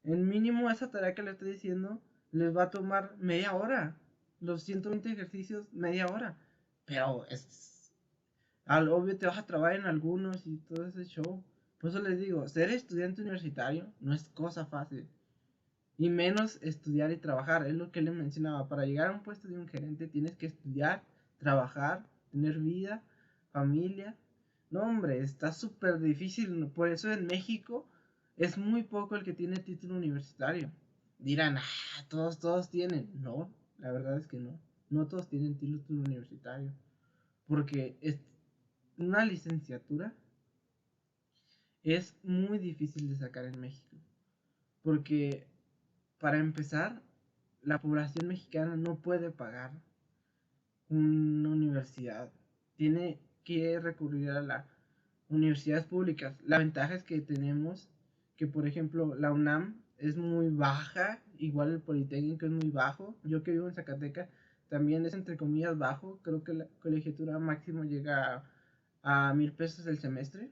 En 0.03 0.27
mínimo 0.27 0.69
esa 0.69 0.91
tarea 0.91 1.15
que 1.15 1.23
le 1.23 1.31
estoy 1.31 1.53
diciendo 1.53 2.01
les 2.31 2.55
va 2.55 2.63
a 2.63 2.69
tomar 2.69 3.15
media 3.17 3.53
hora. 3.53 3.97
Los 4.41 4.63
120 4.63 5.11
ejercicios, 5.11 5.71
media 5.71 6.07
hora. 6.07 6.35
Pero 6.85 7.25
es... 7.27 7.93
Al 8.65 8.89
obvio 8.89 9.17
te 9.17 9.27
vas 9.27 9.37
a 9.37 9.45
trabajar 9.45 9.77
en 9.77 9.85
algunos 9.85 10.45
y 10.45 10.57
todo 10.57 10.85
ese 10.87 11.05
show. 11.05 11.43
Por 11.77 11.89
eso 11.89 11.99
les 11.99 12.19
digo, 12.19 12.47
ser 12.47 12.71
estudiante 12.71 13.21
universitario 13.21 13.91
no 13.99 14.13
es 14.13 14.29
cosa 14.29 14.65
fácil. 14.65 15.07
Y 15.97 16.09
menos 16.09 16.59
estudiar 16.61 17.11
y 17.11 17.17
trabajar. 17.17 17.67
Es 17.67 17.73
lo 17.75 17.91
que 17.91 18.01
le 18.01 18.11
mencionaba. 18.11 18.67
Para 18.67 18.85
llegar 18.85 19.09
a 19.09 19.13
un 19.13 19.23
puesto 19.23 19.47
de 19.47 19.57
un 19.57 19.67
gerente 19.67 20.07
tienes 20.07 20.35
que 20.35 20.47
estudiar 20.47 21.03
trabajar, 21.37 22.03
tener 22.31 22.59
vida, 22.59 23.03
familia, 23.51 24.15
No, 24.69 24.83
hombre, 24.83 25.19
está 25.19 25.51
súper 25.51 25.99
difícil. 25.99 26.67
Por 26.67 26.89
eso 26.89 27.11
en 27.11 27.27
México 27.27 27.87
es 28.37 28.57
muy 28.57 28.83
poco 28.83 29.15
el 29.15 29.23
que 29.23 29.33
tiene 29.33 29.57
título 29.57 29.95
universitario. 29.95 30.71
Dirán, 31.19 31.57
ah, 31.57 32.05
todos, 32.07 32.39
todos 32.39 32.69
tienen. 32.69 33.09
No, 33.21 33.49
la 33.81 33.91
verdad 33.91 34.17
es 34.17 34.27
que 34.27 34.37
no. 34.37 34.59
No 34.89 35.07
todos 35.07 35.27
tienen 35.27 35.57
título 35.57 36.01
universitario. 36.01 36.71
Porque 37.47 37.97
es 38.01 38.19
una 38.97 39.25
licenciatura 39.25 40.13
es 41.83 42.15
muy 42.23 42.59
difícil 42.59 43.09
de 43.09 43.15
sacar 43.15 43.45
en 43.45 43.59
México. 43.59 43.97
Porque, 44.83 45.47
para 46.19 46.37
empezar, 46.37 47.01
la 47.61 47.81
población 47.81 48.27
mexicana 48.27 48.75
no 48.75 48.97
puede 48.97 49.31
pagar 49.31 49.71
una 50.89 51.49
universidad. 51.49 52.31
Tiene 52.75 53.19
que 53.43 53.79
recurrir 53.79 54.29
a 54.29 54.41
las 54.41 54.65
universidades 55.29 55.85
públicas. 55.85 56.35
La 56.43 56.57
ventaja 56.57 56.95
es 56.95 57.03
que 57.03 57.21
tenemos 57.21 57.89
que, 58.35 58.47
por 58.47 58.67
ejemplo, 58.67 59.15
la 59.15 59.31
UNAM 59.31 59.81
es 59.97 60.17
muy 60.17 60.49
baja, 60.49 61.21
igual 61.45 61.71
el 61.71 61.81
Politécnico 61.81 62.45
es 62.45 62.51
muy 62.51 62.71
bajo. 62.71 63.17
Yo 63.23 63.43
que 63.43 63.51
vivo 63.51 63.67
en 63.67 63.75
Zacatecas 63.75 64.29
también 64.69 65.05
es 65.05 65.13
entre 65.13 65.37
comillas 65.37 65.77
bajo. 65.77 66.19
Creo 66.23 66.43
que 66.43 66.53
la 66.53 66.67
colegiatura 66.81 67.39
máximo 67.39 67.83
llega 67.83 68.45
a, 69.03 69.29
a 69.29 69.33
mil 69.33 69.51
pesos 69.53 69.87
el 69.87 69.99
semestre 69.99 70.51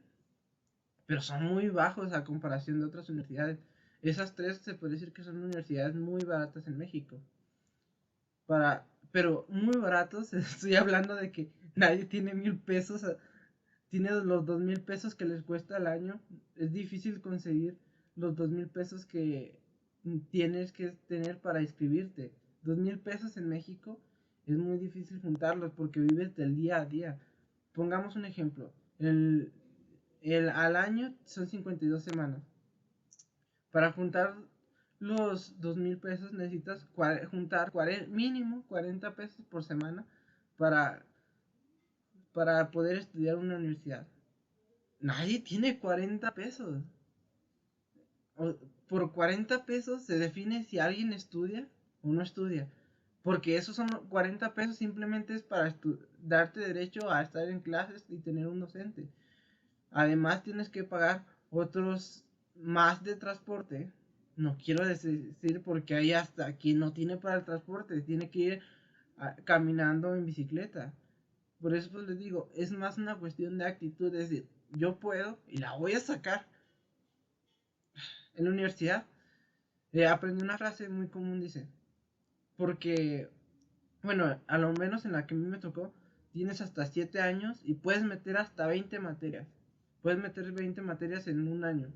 pero 1.09 1.21
son 1.21 1.43
muy 1.43 1.69
bajos 1.69 2.13
a 2.13 2.23
comparación 2.23 2.79
de 2.79 2.85
otras 2.85 3.09
universidades. 3.09 3.57
Esas 4.03 4.35
tres 4.35 4.59
se 4.59 4.75
puede 4.75 4.93
decir 4.93 5.11
que 5.11 5.23
son 5.23 5.41
universidades 5.43 5.95
muy 5.95 6.23
baratas 6.23 6.67
en 6.67 6.77
México. 6.77 7.19
Para, 8.45 8.85
pero 9.11 9.47
muy 9.49 9.75
baratos, 9.77 10.33
estoy 10.35 10.75
hablando 10.75 11.15
de 11.15 11.31
que 11.31 11.51
nadie 11.75 12.05
tiene 12.05 12.35
mil 12.35 12.59
pesos, 12.59 13.03
tiene 13.89 14.11
los 14.11 14.45
dos 14.45 14.61
mil 14.61 14.81
pesos 14.81 15.15
que 15.15 15.25
les 15.25 15.41
cuesta 15.41 15.77
al 15.77 15.87
año. 15.87 16.21
Es 16.55 16.71
difícil 16.71 17.21
conseguir 17.21 17.79
los 18.15 18.35
dos 18.35 18.49
mil 18.51 18.67
pesos 18.67 19.03
que 19.07 19.58
tienes 20.31 20.71
que 20.71 20.89
tener 21.07 21.39
para 21.39 21.61
inscribirte. 21.61 22.31
Dos 22.61 22.77
mil 22.77 22.99
pesos 22.99 23.37
en 23.37 23.47
México 23.47 23.99
es 24.45 24.57
muy 24.57 24.77
difícil 24.77 25.19
juntarlos 25.21 25.71
porque 25.73 25.99
vives 25.99 26.35
del 26.35 26.55
día 26.55 26.77
a 26.77 26.85
día. 26.85 27.19
Pongamos 27.73 28.15
un 28.15 28.25
ejemplo. 28.25 28.73
El, 28.97 29.51
el, 30.21 30.49
al 30.49 30.75
año 30.75 31.13
son 31.25 31.47
52 31.47 32.03
semanas. 32.03 32.41
Para 33.71 33.91
juntar 33.91 34.35
los 34.99 35.59
dos 35.61 35.77
mil 35.77 35.97
pesos 35.97 36.33
necesitas 36.33 36.85
juntar 37.31 37.71
mínimo 38.09 38.65
40 38.67 39.15
pesos 39.15 39.45
por 39.45 39.63
semana 39.63 40.05
para, 40.57 41.05
para 42.33 42.69
poder 42.71 42.97
estudiar 42.97 43.37
una 43.37 43.55
universidad. 43.55 44.07
Nadie 44.99 45.39
tiene 45.39 45.79
40 45.79 46.33
pesos. 46.33 46.83
Por 48.89 49.13
40 49.13 49.65
pesos 49.65 50.03
se 50.03 50.17
define 50.17 50.63
si 50.63 50.79
alguien 50.79 51.13
estudia 51.13 51.67
o 52.01 52.09
no 52.11 52.21
estudia. 52.21 52.67
Porque 53.23 53.55
esos 53.55 53.75
son 53.75 53.87
40 54.09 54.53
pesos 54.55 54.77
simplemente 54.77 55.35
es 55.35 55.43
para 55.43 55.75
darte 56.23 56.59
derecho 56.59 57.11
a 57.11 57.21
estar 57.21 57.47
en 57.47 57.59
clases 57.59 58.03
y 58.09 58.17
tener 58.17 58.47
un 58.47 58.59
docente. 58.59 59.07
Además 59.91 60.43
tienes 60.43 60.69
que 60.69 60.83
pagar 60.83 61.23
otros 61.51 62.25
más 62.55 63.03
de 63.03 63.15
transporte. 63.15 63.91
No 64.35 64.57
quiero 64.57 64.85
decir 64.85 65.35
porque 65.63 65.95
hay 65.95 66.13
hasta 66.13 66.53
quien 66.53 66.79
no 66.79 66.91
tiene 66.91 67.17
para 67.17 67.35
el 67.35 67.45
transporte, 67.45 68.01
tiene 68.01 68.29
que 68.29 68.39
ir 68.39 68.61
caminando 69.43 70.15
en 70.15 70.25
bicicleta. 70.25 70.93
Por 71.61 71.75
eso 71.75 71.91
pues, 71.91 72.07
les 72.07 72.17
digo, 72.17 72.49
es 72.55 72.71
más 72.71 72.97
una 72.97 73.17
cuestión 73.17 73.57
de 73.57 73.65
actitud, 73.65 74.15
es 74.15 74.29
decir, 74.29 74.47
yo 74.71 74.97
puedo 74.97 75.37
y 75.47 75.57
la 75.57 75.75
voy 75.75 75.93
a 75.93 75.99
sacar. 75.99 76.47
En 78.39 78.45
la 78.45 78.51
universidad 78.51 79.05
eh, 79.91 80.07
aprendí 80.07 80.41
una 80.41 80.57
frase 80.57 80.87
muy 80.87 81.09
común, 81.09 81.41
dice, 81.41 81.67
porque, 82.55 83.27
bueno, 84.01 84.39
a 84.47 84.57
lo 84.57 84.71
menos 84.71 85.03
en 85.03 85.11
la 85.11 85.27
que 85.27 85.35
a 85.35 85.37
mí 85.37 85.45
me 85.45 85.57
tocó, 85.57 85.93
tienes 86.31 86.61
hasta 86.61 86.85
7 86.85 87.19
años 87.19 87.59
y 87.65 87.73
puedes 87.73 88.01
meter 88.01 88.37
hasta 88.37 88.65
20 88.65 88.97
materias. 89.01 89.45
Puedes 90.01 90.19
meter 90.19 90.53
20 90.53 90.81
materias 90.81 91.27
en 91.27 91.49
un 91.49 91.65
año. 91.65 91.91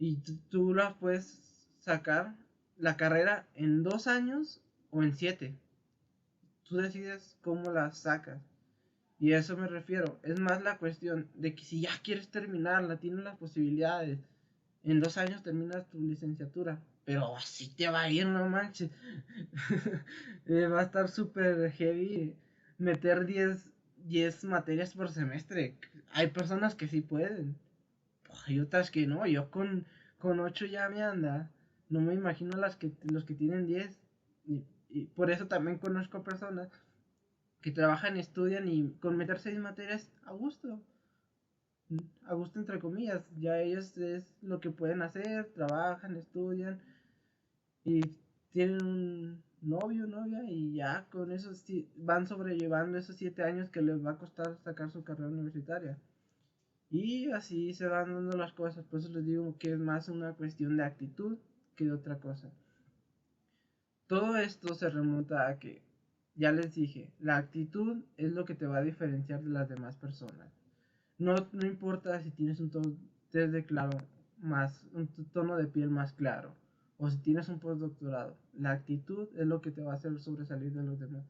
Y 0.00 0.16
tú, 0.50 0.74
las 0.74 0.94
puedes 0.94 1.70
sacar 1.78 2.34
la 2.76 2.96
carrera 2.96 3.46
en 3.54 3.84
dos 3.84 4.08
años 4.08 4.60
o 4.90 5.04
en 5.04 5.14
siete. 5.14 5.56
Tú 6.64 6.78
decides 6.78 7.38
cómo 7.40 7.70
la 7.70 7.92
sacas. 7.92 8.42
Y 9.20 9.32
a 9.32 9.38
eso 9.38 9.56
me 9.56 9.68
refiero. 9.68 10.18
Es 10.24 10.40
más 10.40 10.60
la 10.64 10.76
cuestión 10.78 11.28
de 11.34 11.54
que 11.54 11.62
si 11.62 11.82
ya 11.82 11.92
quieres 12.02 12.32
terminarla, 12.32 12.98
tienes 12.98 13.22
las 13.22 13.36
posibilidades. 13.36 14.18
En 14.86 15.00
dos 15.00 15.18
años 15.18 15.42
terminas 15.42 15.86
tu 15.90 16.00
licenciatura. 16.00 16.80
Pero 17.04 17.36
así 17.36 17.68
te 17.68 17.88
va 17.88 18.02
a 18.02 18.10
ir, 18.10 18.26
no 18.26 18.48
manches. 18.48 18.90
Eh, 20.48 20.68
va 20.68 20.78
a 20.78 20.84
estar 20.84 21.08
súper 21.08 21.72
heavy 21.72 22.36
meter 22.78 23.26
10 23.26 23.68
10 24.06 24.44
materias 24.44 24.94
por 24.94 25.10
semestre. 25.10 25.76
Hay 26.12 26.28
personas 26.28 26.74
que 26.74 26.86
sí 26.86 27.00
pueden. 27.00 27.56
Hay 28.46 28.60
otras 28.60 28.90
que 28.90 29.06
no. 29.06 29.26
Yo 29.26 29.50
con, 29.50 29.86
con 30.18 30.40
8 30.40 30.66
ya 30.66 30.88
me 30.88 31.02
anda. 31.02 31.50
No 31.88 32.00
me 32.00 32.14
imagino 32.14 32.56
las 32.56 32.76
que, 32.76 32.92
los 33.04 33.24
que 33.24 33.34
tienen 33.34 33.66
10. 33.66 33.98
Y, 34.44 34.64
por 35.14 35.30
eso 35.30 35.46
también 35.46 35.78
conozco 35.78 36.22
personas 36.22 36.70
que 37.60 37.70
trabajan, 37.70 38.16
estudian 38.16 38.68
y 38.68 38.92
con 39.00 39.16
meter 39.16 39.38
6 39.38 39.58
materias 39.58 40.10
a 40.24 40.32
gusto. 40.32 40.80
A 42.26 42.34
gusto 42.34 42.58
entre 42.58 42.78
comillas. 42.78 43.24
Ya 43.38 43.60
ellos 43.60 43.96
es 43.98 44.26
lo 44.42 44.60
que 44.60 44.70
pueden 44.70 45.02
hacer. 45.02 45.52
Trabajan, 45.54 46.16
estudian. 46.16 46.80
Y 47.84 48.00
tienen 48.52 48.84
un, 48.84 49.44
novio, 49.66 50.06
novia, 50.06 50.44
y 50.48 50.74
ya 50.74 51.06
con 51.10 51.32
eso 51.32 51.50
van 51.96 52.26
sobrellevando 52.26 52.98
esos 52.98 53.16
siete 53.16 53.42
años 53.42 53.70
que 53.70 53.82
les 53.82 54.04
va 54.04 54.12
a 54.12 54.18
costar 54.18 54.56
sacar 54.62 54.90
su 54.90 55.04
carrera 55.04 55.28
universitaria. 55.28 55.98
Y 56.90 57.30
así 57.32 57.74
se 57.74 57.86
van 57.86 58.14
dando 58.14 58.36
las 58.36 58.52
cosas, 58.52 58.84
por 58.84 59.00
eso 59.00 59.12
les 59.12 59.26
digo 59.26 59.56
que 59.58 59.72
es 59.72 59.78
más 59.78 60.08
una 60.08 60.34
cuestión 60.34 60.76
de 60.76 60.84
actitud 60.84 61.38
que 61.74 61.84
de 61.84 61.92
otra 61.92 62.18
cosa. 62.18 62.50
Todo 64.06 64.36
esto 64.36 64.74
se 64.74 64.88
remonta 64.88 65.48
a 65.48 65.58
que, 65.58 65.82
ya 66.36 66.52
les 66.52 66.74
dije, 66.74 67.10
la 67.18 67.38
actitud 67.38 68.04
es 68.16 68.30
lo 68.30 68.44
que 68.44 68.54
te 68.54 68.66
va 68.66 68.78
a 68.78 68.82
diferenciar 68.82 69.42
de 69.42 69.50
las 69.50 69.68
demás 69.68 69.96
personas. 69.96 70.55
No, 71.18 71.34
no 71.52 71.66
importa 71.66 72.20
si 72.20 72.30
tienes 72.30 72.60
un 72.60 72.70
tono 72.70 72.96
de 73.32 73.64
claro 73.64 73.98
más, 74.38 74.86
un 74.92 75.08
tono 75.32 75.56
de 75.56 75.66
piel 75.66 75.90
más 75.90 76.12
claro 76.12 76.54
o 76.98 77.10
si 77.10 77.18
tienes 77.18 77.48
un 77.48 77.58
postdoctorado. 77.58 78.36
La 78.54 78.72
actitud 78.72 79.28
es 79.36 79.46
lo 79.46 79.60
que 79.60 79.70
te 79.70 79.82
va 79.82 79.92
a 79.92 79.96
hacer 79.96 80.18
sobresalir 80.18 80.72
de 80.72 80.82
los 80.82 80.98
demás. 80.98 81.24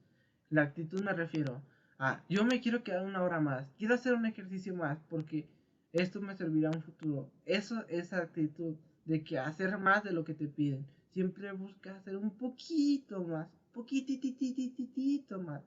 La 0.50 0.62
actitud 0.62 1.02
me 1.02 1.12
refiero 1.12 1.62
a, 1.98 2.22
yo 2.28 2.44
me 2.44 2.60
quiero 2.60 2.84
quedar 2.84 3.04
una 3.04 3.22
hora 3.22 3.40
más, 3.40 3.66
quiero 3.78 3.94
hacer 3.94 4.14
un 4.14 4.26
ejercicio 4.26 4.74
más 4.74 4.98
porque 5.08 5.48
esto 5.92 6.20
me 6.20 6.36
servirá 6.36 6.70
en 6.70 6.76
un 6.76 6.82
futuro. 6.82 7.30
Eso 7.44 7.84
es 7.88 8.12
actitud 8.12 8.76
de 9.04 9.24
que 9.24 9.38
hacer 9.38 9.78
más 9.78 10.04
de 10.04 10.12
lo 10.12 10.24
que 10.24 10.34
te 10.34 10.46
piden. 10.46 10.86
Siempre 11.12 11.52
busca 11.52 11.96
hacer 11.96 12.16
un 12.16 12.30
poquito 12.30 13.24
más, 13.24 13.48
poquititititito 13.72 15.40
más. 15.40 15.62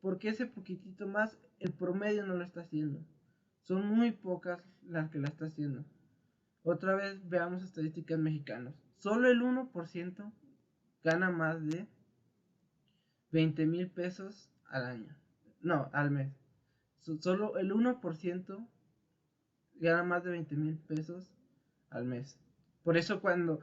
Porque 0.00 0.28
ese 0.28 0.46
poquitito 0.46 1.08
más, 1.08 1.36
el 1.58 1.72
promedio 1.72 2.24
no 2.24 2.36
lo 2.36 2.44
está 2.44 2.60
haciendo. 2.60 3.00
Son 3.68 3.86
muy 3.86 4.12
pocas 4.12 4.60
las 4.88 5.10
que 5.10 5.18
la 5.18 5.28
está 5.28 5.44
haciendo. 5.44 5.84
Otra 6.62 6.96
vez 6.96 7.28
veamos 7.28 7.62
estadísticas 7.62 8.18
mexicanas 8.18 8.74
solo 8.98 9.28
el 9.28 9.40
1% 9.40 10.32
gana 11.04 11.30
más 11.30 11.64
de 11.64 11.86
20 13.30 13.66
mil 13.66 13.88
pesos 13.88 14.50
al 14.68 14.84
año. 14.86 15.16
No, 15.60 15.90
al 15.92 16.10
mes. 16.10 16.32
solo 17.20 17.58
el 17.58 17.72
1% 17.72 18.68
gana 19.76 20.02
más 20.02 20.24
de 20.24 20.30
20 20.30 20.56
mil 20.56 20.78
pesos 20.78 21.30
al 21.90 22.04
mes. 22.04 22.38
Por 22.82 22.96
eso 22.96 23.20
cuando 23.20 23.60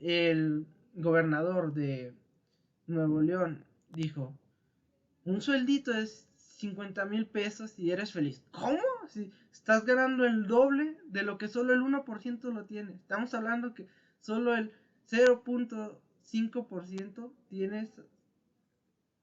el 0.00 0.66
gobernador 0.94 1.72
de 1.72 2.14
Nuevo 2.86 3.22
León 3.22 3.64
dijo, 3.90 4.36
un 5.24 5.40
sueldito 5.40 5.92
es 5.92 6.23
50 6.56 7.04
mil 7.06 7.26
pesos 7.26 7.78
y 7.78 7.90
eres 7.90 8.12
feliz. 8.12 8.42
¿Cómo? 8.50 8.80
Si 9.08 9.32
estás 9.52 9.84
ganando 9.84 10.24
el 10.24 10.46
doble 10.46 10.96
de 11.06 11.22
lo 11.22 11.36
que 11.38 11.48
solo 11.48 11.74
el 11.74 11.82
1% 11.82 12.52
lo 12.52 12.64
tiene. 12.64 12.94
Estamos 12.94 13.34
hablando 13.34 13.74
que 13.74 13.86
solo 14.20 14.54
el 14.54 14.72
0.5% 15.10 17.32
tienes 17.48 17.90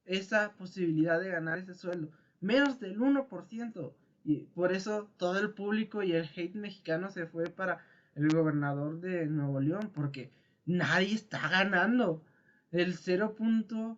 esa 0.06 0.54
posibilidad 0.54 1.20
de 1.20 1.30
ganar 1.30 1.58
ese 1.60 1.74
sueldo. 1.74 2.12
Menos 2.40 2.80
del 2.80 3.00
1%. 3.00 3.94
Y 4.24 4.44
por 4.54 4.72
eso 4.72 5.10
todo 5.18 5.40
el 5.40 5.50
público 5.52 6.04
y 6.04 6.12
el 6.12 6.30
hate 6.36 6.54
mexicano 6.56 7.10
se 7.10 7.26
fue 7.26 7.46
para 7.46 7.84
el 8.16 8.30
gobernador 8.30 9.00
de 9.00 9.26
Nuevo 9.28 9.60
León. 9.60 9.92
Porque 9.94 10.32
nadie 10.66 11.16
está 11.16 11.48
ganando. 11.50 12.24
El 12.72 12.98
0.5% 12.98 13.98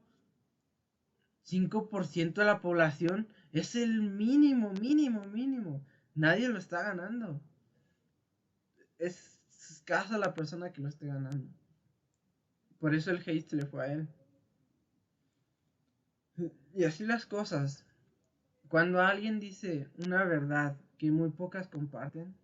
de 1.51 2.45
la 2.45 2.61
población 2.61 3.27
es 3.51 3.75
el 3.75 4.01
mínimo, 4.01 4.71
mínimo, 4.81 5.23
mínimo. 5.25 5.85
Nadie 6.15 6.49
lo 6.49 6.57
está 6.57 6.83
ganando. 6.83 7.41
Es 8.97 9.33
escasa 9.83 10.17
la 10.17 10.33
persona 10.33 10.71
que 10.71 10.81
lo 10.81 10.87
esté 10.87 11.07
ganando. 11.07 11.47
Por 12.79 12.95
eso 12.95 13.11
el 13.11 13.17
hate 13.17 13.47
se 13.47 13.55
le 13.57 13.65
fue 13.65 13.85
a 13.85 13.93
él. 13.93 14.07
Y 16.73 16.83
así 16.85 17.05
las 17.05 17.25
cosas. 17.25 17.85
Cuando 18.69 19.01
alguien 19.01 19.39
dice 19.39 19.89
una 19.97 20.23
verdad 20.23 20.77
que 20.97 21.11
muy 21.11 21.29
pocas 21.29 21.67
comparten, 21.67 22.35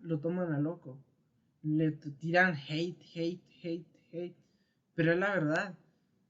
lo 0.00 0.20
toman 0.20 0.52
a 0.52 0.60
loco. 0.60 1.02
Le 1.62 1.90
tiran 1.90 2.54
hate, 2.54 3.02
hate, 3.14 3.44
hate, 3.62 4.00
hate. 4.12 4.36
Pero 4.94 5.12
es 5.12 5.18
la 5.18 5.34
verdad. 5.34 5.74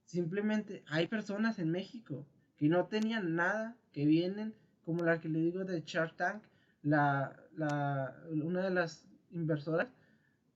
Simplemente 0.05 0.85
hay 0.87 1.07
personas 1.07 1.59
en 1.59 1.71
México 1.71 2.27
que 2.57 2.69
no 2.69 2.87
tenían 2.87 3.35
nada, 3.35 3.77
que 3.93 4.07
vienen, 4.07 4.55
como 4.85 5.05
la 5.05 5.21
que 5.21 5.29
le 5.29 5.41
digo 5.41 5.65
de 5.65 5.83
Shark 5.85 6.17
Tank, 6.17 6.43
la, 6.83 7.37
la, 7.57 8.17
una 8.43 8.63
de 8.63 8.71
las 8.71 9.09
inversoras 9.31 9.89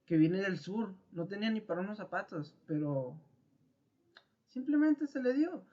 que 0.05 0.17
viene 0.17 0.39
del 0.39 0.59
sur, 0.59 0.95
no 1.13 1.27
tenía 1.27 1.51
ni 1.51 1.61
para 1.61 1.81
unos 1.81 1.99
zapatos, 1.99 2.55
pero 2.67 3.21
simplemente 4.47 5.07
se 5.07 5.23
le 5.23 5.35
dio. 5.35 5.65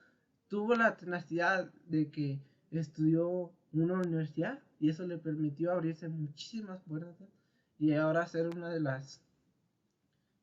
Tuvo 0.48 0.76
la 0.76 0.96
tenacidad 0.96 1.72
de 1.88 2.10
que 2.10 2.42
estudió 2.72 3.54
una 3.72 3.96
universidad 3.96 4.62
y 4.80 4.90
eso 4.90 5.06
le 5.06 5.18
permitió 5.18 5.72
abrirse 5.72 6.08
muchísimas 6.08 6.82
puertas 6.84 7.30
y 7.78 7.94
ahora 7.94 8.28
ser 8.28 8.48
una 8.48 8.70
de 8.70 8.80
las 8.80 9.22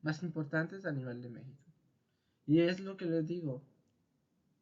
más 0.02 0.22
importantes 0.22 0.84
a 0.84 0.92
nivel 0.92 1.22
de 1.22 1.30
México. 1.30 1.61
Y 2.46 2.60
es 2.60 2.80
lo 2.80 2.96
que 2.96 3.06
les 3.06 3.26
digo. 3.26 3.62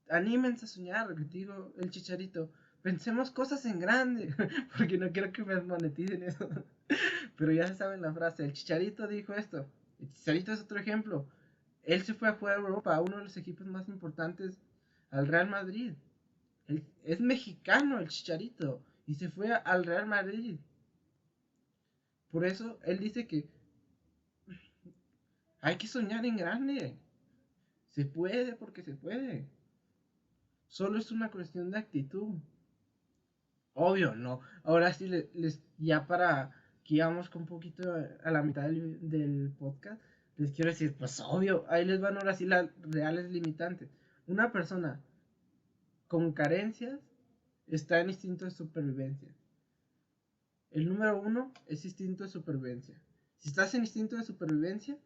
Anímense 0.08 0.64
a 0.64 0.68
soñar, 0.68 1.14
que 1.14 1.24
digo 1.24 1.72
el 1.78 1.90
chicharito. 1.90 2.50
Pensemos 2.82 3.30
cosas 3.30 3.64
en 3.66 3.78
grande, 3.78 4.34
porque 4.76 4.98
no 4.98 5.12
quiero 5.12 5.32
que 5.32 5.44
me 5.44 5.60
moneticen 5.60 6.22
eso. 6.22 6.48
Pero 7.36 7.52
ya 7.52 7.68
se 7.68 7.76
saben 7.76 8.02
la 8.02 8.12
frase. 8.12 8.44
El 8.44 8.52
chicharito 8.52 9.06
dijo 9.06 9.34
esto. 9.34 9.66
El 10.00 10.12
chicharito 10.12 10.52
es 10.52 10.60
otro 10.60 10.78
ejemplo. 10.78 11.26
Él 11.84 12.02
se 12.02 12.14
fue 12.14 12.28
a 12.28 12.34
jugar 12.34 12.56
a 12.56 12.60
Europa, 12.60 12.94
a 12.94 13.00
uno 13.00 13.18
de 13.18 13.24
los 13.24 13.36
equipos 13.36 13.66
más 13.66 13.88
importantes, 13.88 14.58
al 15.10 15.26
Real 15.26 15.48
Madrid. 15.48 15.94
es 17.04 17.20
mexicano 17.20 17.98
el 17.98 18.08
chicharito 18.08 18.82
y 19.06 19.14
se 19.14 19.28
fue 19.28 19.52
al 19.52 19.84
Real 19.84 20.06
Madrid. 20.06 20.58
Por 22.30 22.44
eso 22.44 22.78
él 22.84 22.98
dice 22.98 23.26
que 23.26 23.48
hay 25.60 25.76
que 25.76 25.88
soñar 25.88 26.24
en 26.24 26.36
grande. 26.36 26.96
Se 27.90 28.04
puede 28.04 28.54
porque 28.54 28.82
se 28.82 28.94
puede. 28.94 29.48
Solo 30.68 30.98
es 30.98 31.10
una 31.10 31.30
cuestión 31.30 31.70
de 31.70 31.78
actitud. 31.78 32.38
Obvio, 33.74 34.14
no. 34.14 34.40
Ahora 34.62 34.92
sí, 34.92 35.08
les, 35.08 35.62
ya 35.78 36.06
para 36.06 36.52
que 36.84 36.96
íbamos 36.96 37.28
con 37.28 37.42
un 37.42 37.48
poquito 37.48 37.92
a, 38.24 38.30
la 38.30 38.42
mitad 38.42 38.68
del, 38.68 39.52
podcast, 39.58 40.00
les 40.36 40.52
quiero 40.52 40.70
decir, 40.70 40.94
pues 40.94 41.20
obvio, 41.20 41.64
ahí 41.68 41.84
les 41.84 42.00
van 42.00 42.16
ahora 42.16 42.34
sí 42.34 42.46
las 42.46 42.70
reales 42.82 43.30
limitantes. 43.30 43.90
Una 44.26 44.52
persona 44.52 45.00
con 46.06 46.32
carencias 46.32 47.00
está 47.66 48.00
en 48.00 48.10
instinto 48.10 48.44
de 48.44 48.50
supervivencia. 48.50 49.34
El 50.70 50.88
número 50.88 51.20
uno 51.20 51.52
es 51.66 51.84
instinto 51.84 52.22
de 52.22 52.30
supervivencia. 52.30 53.00
Si 53.38 53.48
estás 53.48 53.74
en 53.74 53.80
instinto 53.82 54.16
de 54.16 54.22
supervivencia, 54.22 54.96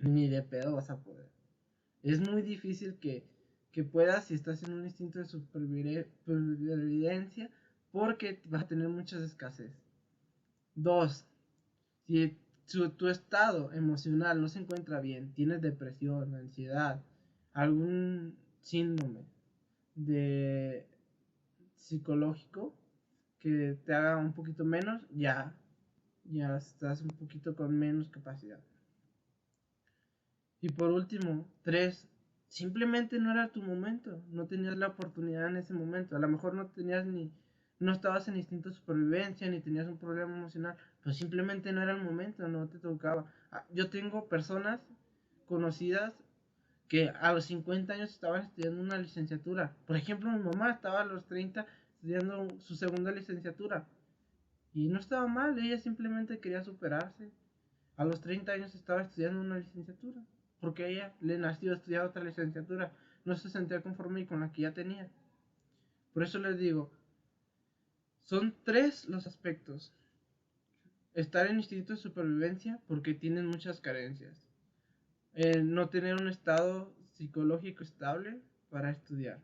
ni 0.00 0.28
de 0.28 0.42
pedo 0.42 0.74
vas 0.74 0.90
a 0.90 0.98
poder. 0.98 1.37
Es 2.02 2.20
muy 2.20 2.42
difícil 2.42 2.94
que, 2.94 3.24
puedas 3.92 4.24
si 4.24 4.34
estás 4.34 4.64
en 4.64 4.72
un 4.72 4.84
instinto 4.84 5.20
de 5.20 5.26
supervivencia 5.26 7.48
porque 7.92 8.40
vas 8.44 8.64
a 8.64 8.66
tener 8.66 8.88
muchas 8.88 9.22
escasez. 9.22 9.70
Dos, 10.74 11.24
si 12.06 12.36
tu, 12.66 13.08
estado 13.08 13.72
emocional 13.72 14.40
no 14.40 14.48
se 14.48 14.58
encuentra 14.58 15.00
bien, 15.00 15.32
tienes 15.32 15.62
depresión, 15.62 16.34
ansiedad, 16.34 17.04
algún 17.52 18.36
síndrome 18.60 19.24
de 19.94 20.88
psicológico 21.76 22.74
que 23.38 23.78
te 23.84 23.94
haga 23.94 24.16
un 24.16 24.32
poquito 24.32 24.64
menos, 24.64 25.02
ya, 25.10 25.54
ya 26.24 26.56
estás 26.56 27.00
un 27.02 27.10
poquito 27.10 27.54
con 27.54 27.78
menos 27.78 28.08
capacidad. 28.08 28.58
Y 30.60 30.70
por 30.70 30.90
último, 30.90 31.46
tres, 31.62 32.08
simplemente 32.48 33.20
no 33.20 33.30
era 33.30 33.48
tu 33.48 33.62
momento, 33.62 34.20
no 34.30 34.46
tenías 34.46 34.76
la 34.76 34.88
oportunidad 34.88 35.46
en 35.46 35.56
ese 35.56 35.72
momento, 35.72 36.16
a 36.16 36.18
lo 36.18 36.28
mejor 36.28 36.54
no 36.54 36.66
tenías 36.66 37.06
ni, 37.06 37.30
no 37.78 37.92
estabas 37.92 38.26
en 38.26 38.36
instinto 38.36 38.68
de 38.68 38.74
supervivencia, 38.74 39.48
ni 39.48 39.60
tenías 39.60 39.86
un 39.86 39.98
problema 39.98 40.36
emocional, 40.36 40.76
pues 41.04 41.16
simplemente 41.16 41.72
no 41.72 41.80
era 41.80 41.92
el 41.92 42.02
momento, 42.02 42.48
no 42.48 42.66
te 42.66 42.80
tocaba. 42.80 43.26
Ah, 43.52 43.64
yo 43.72 43.88
tengo 43.88 44.28
personas 44.28 44.80
conocidas 45.46 46.12
que 46.88 47.10
a 47.10 47.32
los 47.32 47.44
50 47.44 47.92
años 47.92 48.10
estaban 48.10 48.42
estudiando 48.42 48.82
una 48.82 48.98
licenciatura. 48.98 49.76
Por 49.86 49.96
ejemplo, 49.96 50.30
mi 50.30 50.40
mamá 50.40 50.70
estaba 50.72 51.02
a 51.02 51.04
los 51.04 51.24
30 51.26 51.66
estudiando 51.94 52.48
su 52.58 52.74
segunda 52.74 53.12
licenciatura. 53.12 53.86
Y 54.74 54.88
no 54.88 54.98
estaba 54.98 55.26
mal, 55.28 55.56
ella 55.58 55.78
simplemente 55.78 56.40
quería 56.40 56.64
superarse. 56.64 57.30
A 57.96 58.04
los 58.04 58.20
30 58.20 58.52
años 58.52 58.74
estaba 58.74 59.02
estudiando 59.02 59.40
una 59.40 59.58
licenciatura 59.58 60.20
porque 60.60 60.88
ella 60.88 61.14
le 61.20 61.38
nació 61.38 61.74
estudiar 61.74 62.04
otra 62.04 62.24
licenciatura, 62.24 62.92
no 63.24 63.36
se 63.36 63.50
sentía 63.50 63.80
conforme 63.82 64.26
con 64.26 64.40
la 64.40 64.52
que 64.52 64.62
ya 64.62 64.72
tenía. 64.72 65.08
Por 66.12 66.22
eso 66.22 66.38
les 66.38 66.58
digo, 66.58 66.90
son 68.24 68.54
tres 68.64 69.08
los 69.08 69.26
aspectos. 69.26 69.92
Estar 71.14 71.46
en 71.46 71.56
instituto 71.56 71.94
de 71.94 71.98
supervivencia 71.98 72.80
porque 72.86 73.14
tienen 73.14 73.46
muchas 73.46 73.80
carencias. 73.80 74.42
no 75.62 75.88
tener 75.88 76.14
un 76.14 76.28
estado 76.28 76.92
psicológico 77.14 77.84
estable 77.84 78.40
para 78.70 78.90
estudiar. 78.90 79.40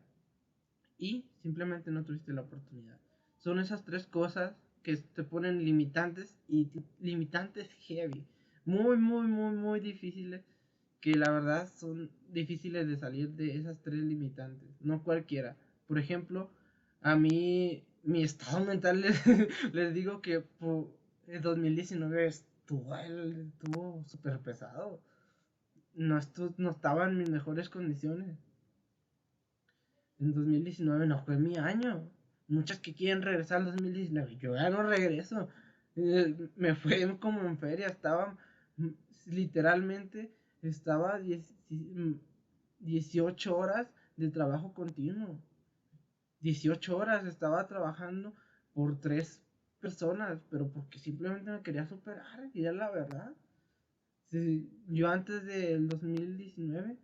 Y 0.98 1.26
simplemente 1.42 1.90
no 1.90 2.04
tuviste 2.04 2.32
la 2.32 2.42
oportunidad. 2.42 2.98
Son 3.38 3.58
esas 3.58 3.84
tres 3.84 4.06
cosas 4.06 4.54
que 4.82 4.96
te 4.96 5.24
ponen 5.24 5.64
limitantes 5.64 6.36
y 6.48 6.70
limitantes 7.00 7.70
heavy. 7.86 8.26
Muy, 8.64 8.96
muy, 8.96 9.26
muy, 9.26 9.54
muy 9.56 9.80
difíciles 9.80 10.42
que 11.04 11.16
la 11.16 11.30
verdad 11.30 11.68
son 11.76 12.10
difíciles 12.32 12.88
de 12.88 12.96
salir 12.96 13.28
de 13.32 13.54
esas 13.58 13.76
tres 13.82 13.98
limitantes, 13.98 14.70
no 14.80 15.02
cualquiera. 15.02 15.54
Por 15.86 15.98
ejemplo, 15.98 16.48
a 17.02 17.14
mí 17.14 17.84
mi 18.04 18.22
estado 18.22 18.64
mental 18.64 19.02
les, 19.74 19.92
digo 19.92 20.22
que 20.22 20.40
por 20.40 20.88
el 21.26 21.42
2019 21.42 22.26
estuvo, 22.26 22.96
estuvo 22.96 24.02
súper 24.06 24.38
pesado. 24.38 24.98
No, 25.92 26.18
no 26.56 26.70
estaba 26.70 27.06
en 27.06 27.18
mis 27.18 27.28
mejores 27.28 27.68
condiciones. 27.68 28.38
En 30.18 30.32
2019 30.32 31.06
no 31.06 31.22
fue 31.22 31.36
mi 31.36 31.58
año. 31.58 32.08
Muchas 32.48 32.78
que 32.78 32.94
quieren 32.94 33.20
regresar 33.20 33.58
al 33.58 33.66
2019. 33.66 34.38
Yo 34.38 34.54
ya 34.54 34.70
no 34.70 34.82
regreso. 34.82 35.50
Eh, 35.96 36.34
me 36.56 36.74
fue 36.74 37.18
como 37.18 37.42
en 37.42 37.58
feria. 37.58 37.88
Estaba 37.88 38.38
mm, 38.78 38.88
literalmente 39.26 40.32
estaba 40.68 41.18
18 41.18 41.50
mm, 41.70 43.54
horas 43.54 43.88
de 44.16 44.30
trabajo 44.30 44.72
continuo. 44.74 45.38
18 46.40 46.96
horas 46.96 47.26
estaba 47.26 47.66
trabajando 47.66 48.34
por 48.74 49.00
tres 49.00 49.42
personas, 49.80 50.40
pero 50.50 50.68
porque 50.68 50.98
simplemente 50.98 51.50
me 51.50 51.62
quería 51.62 51.86
superar, 51.86 52.50
y 52.52 52.62
la 52.62 52.90
verdad. 52.90 53.32
yo 54.88 55.08
antes 55.08 55.44
del 55.44 55.88
2019 55.88 56.96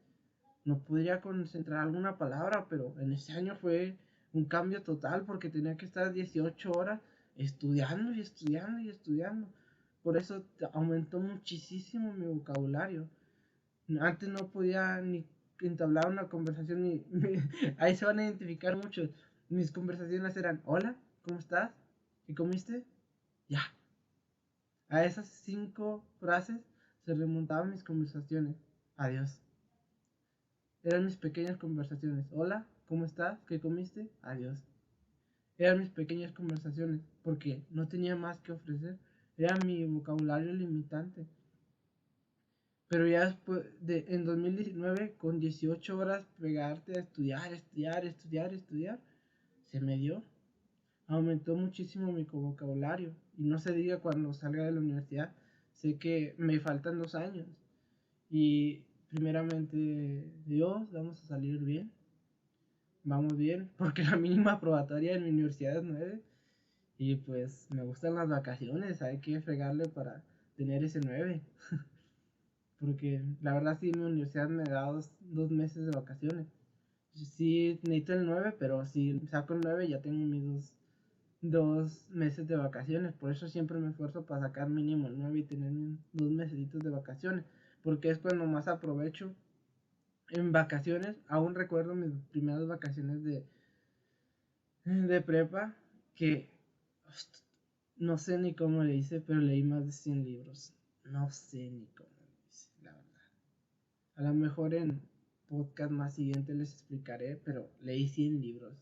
no 0.64 0.78
podría 0.78 1.20
concentrar 1.20 1.80
alguna 1.80 2.18
palabra, 2.18 2.66
pero 2.68 2.94
en 3.00 3.12
ese 3.12 3.32
año 3.32 3.54
fue 3.56 3.96
un 4.32 4.44
cambio 4.44 4.82
total 4.82 5.24
porque 5.24 5.48
tenía 5.48 5.76
que 5.76 5.86
estar 5.86 6.12
18 6.12 6.72
horas 6.72 7.00
estudiando 7.36 8.12
y 8.12 8.20
estudiando 8.20 8.78
y 8.80 8.88
estudiando. 8.88 9.48
Por 10.02 10.16
eso 10.16 10.44
aumentó 10.72 11.18
muchísimo 11.20 12.12
mi 12.12 12.26
vocabulario. 12.26 13.08
Antes 13.98 14.28
no 14.28 14.48
podía 14.50 15.00
ni 15.00 15.26
entablar 15.60 16.08
una 16.08 16.28
conversación, 16.28 16.82
ni, 16.82 17.04
ahí 17.78 17.96
se 17.96 18.04
van 18.04 18.18
a 18.18 18.24
identificar 18.24 18.76
muchos. 18.76 19.10
Mis 19.48 19.72
conversaciones 19.72 20.36
eran, 20.36 20.62
hola, 20.64 20.96
¿cómo 21.22 21.38
estás? 21.38 21.72
¿Qué 22.24 22.34
comiste? 22.34 22.84
Ya. 23.48 23.62
A 24.88 25.04
esas 25.04 25.26
cinco 25.28 26.04
frases 26.20 26.60
se 27.04 27.14
remontaban 27.14 27.70
mis 27.70 27.82
conversaciones. 27.82 28.56
Adiós. 28.96 29.40
Eran 30.82 31.04
mis 31.04 31.16
pequeñas 31.16 31.56
conversaciones. 31.56 32.26
Hola, 32.30 32.66
¿cómo 32.86 33.04
estás? 33.04 33.40
¿Qué 33.46 33.60
comiste? 33.60 34.10
Adiós. 34.22 34.62
Eran 35.58 35.80
mis 35.80 35.90
pequeñas 35.90 36.32
conversaciones 36.32 37.02
porque 37.22 37.62
no 37.70 37.88
tenía 37.88 38.16
más 38.16 38.38
que 38.40 38.52
ofrecer. 38.52 38.98
Era 39.36 39.56
mi 39.64 39.84
vocabulario 39.86 40.52
limitante. 40.52 41.26
Pero 42.90 43.06
ya 43.06 43.26
después, 43.26 43.64
de, 43.80 44.04
en 44.08 44.24
2019, 44.24 45.14
con 45.16 45.38
18 45.38 45.96
horas, 45.96 46.26
pegarte 46.40 46.96
a 46.96 47.02
estudiar, 47.02 47.52
estudiar, 47.54 48.04
estudiar, 48.04 48.52
estudiar, 48.52 49.00
se 49.66 49.80
me 49.80 49.96
dio. 49.96 50.24
aumentó 51.06 51.54
muchísimo 51.54 52.10
mi 52.12 52.24
vocabulario. 52.24 53.14
Y 53.38 53.44
no 53.44 53.60
se 53.60 53.72
diga 53.72 54.00
cuando 54.00 54.32
salga 54.34 54.64
de 54.64 54.72
la 54.72 54.80
universidad, 54.80 55.32
sé 55.72 55.98
que 55.98 56.34
me 56.36 56.58
faltan 56.58 56.98
dos 56.98 57.14
años. 57.14 57.46
Y 58.28 58.82
primeramente, 59.08 60.28
Dios, 60.44 60.90
vamos 60.90 61.22
a 61.22 61.26
salir 61.26 61.60
bien. 61.60 61.92
Vamos 63.04 63.36
bien, 63.36 63.70
porque 63.76 64.02
la 64.02 64.16
mínima 64.16 64.58
probatoria 64.58 65.14
en 65.14 65.22
mi 65.22 65.30
universidad 65.30 65.76
es 65.76 65.84
9. 65.84 66.20
Y 66.98 67.14
pues 67.14 67.68
me 67.70 67.84
gustan 67.84 68.16
las 68.16 68.28
vacaciones, 68.28 69.00
hay 69.00 69.18
que 69.20 69.40
fregarle 69.40 69.88
para 69.88 70.24
tener 70.56 70.82
ese 70.82 70.98
9. 71.00 71.40
porque 72.80 73.22
la 73.42 73.54
verdad 73.54 73.78
sí, 73.80 73.92
mi 73.92 74.04
universidad 74.04 74.48
me 74.48 74.64
da 74.64 74.82
dos, 74.90 75.12
dos 75.20 75.50
meses 75.50 75.86
de 75.86 75.92
vacaciones. 75.92 76.46
Sí, 77.14 77.78
necesito 77.84 78.14
el 78.14 78.26
9, 78.26 78.56
pero 78.58 78.86
si 78.86 79.20
saco 79.28 79.54
el 79.54 79.60
9 79.62 79.88
ya 79.88 80.00
tengo 80.02 80.24
mis 80.24 80.44
dos 80.44 80.72
dos 81.42 82.06
meses 82.10 82.48
de 82.48 82.56
vacaciones. 82.56 83.12
Por 83.14 83.30
eso 83.32 83.48
siempre 83.48 83.78
me 83.78 83.90
esfuerzo 83.90 84.24
para 84.26 84.42
sacar 84.42 84.68
mínimo 84.70 85.08
el 85.08 85.18
9 85.18 85.40
y 85.40 85.44
tener 85.44 85.72
dos 86.12 86.30
meses 86.32 86.70
de 86.72 86.90
vacaciones. 86.90 87.44
Porque 87.82 88.10
es 88.10 88.18
cuando 88.18 88.46
más 88.46 88.68
aprovecho 88.68 89.34
en 90.30 90.52
vacaciones. 90.52 91.16
Aún 91.28 91.54
recuerdo 91.54 91.94
mis 91.94 92.12
primeras 92.32 92.66
vacaciones 92.66 93.22
de, 93.24 93.44
de 94.84 95.20
prepa. 95.22 95.74
Que 96.14 96.50
no 97.96 98.18
sé 98.18 98.36
ni 98.36 98.52
cómo 98.54 98.82
le 98.82 98.96
hice, 98.96 99.20
pero 99.20 99.40
leí 99.40 99.62
más 99.62 99.84
de 99.86 99.92
100 99.92 100.24
libros. 100.24 100.74
No 101.04 101.30
sé 101.30 101.70
ni 101.70 101.86
cómo 101.88 102.10
le 102.20 102.48
hice, 102.48 102.70
la 102.82 102.92
verdad. 102.92 103.30
A 104.20 104.22
lo 104.22 104.34
mejor 104.34 104.74
en 104.74 105.00
podcast 105.48 105.90
más 105.90 106.12
siguiente 106.12 106.54
les 106.54 106.74
explicaré, 106.74 107.40
pero 107.42 107.70
leí 107.80 108.06
100 108.06 108.38
libros 108.38 108.74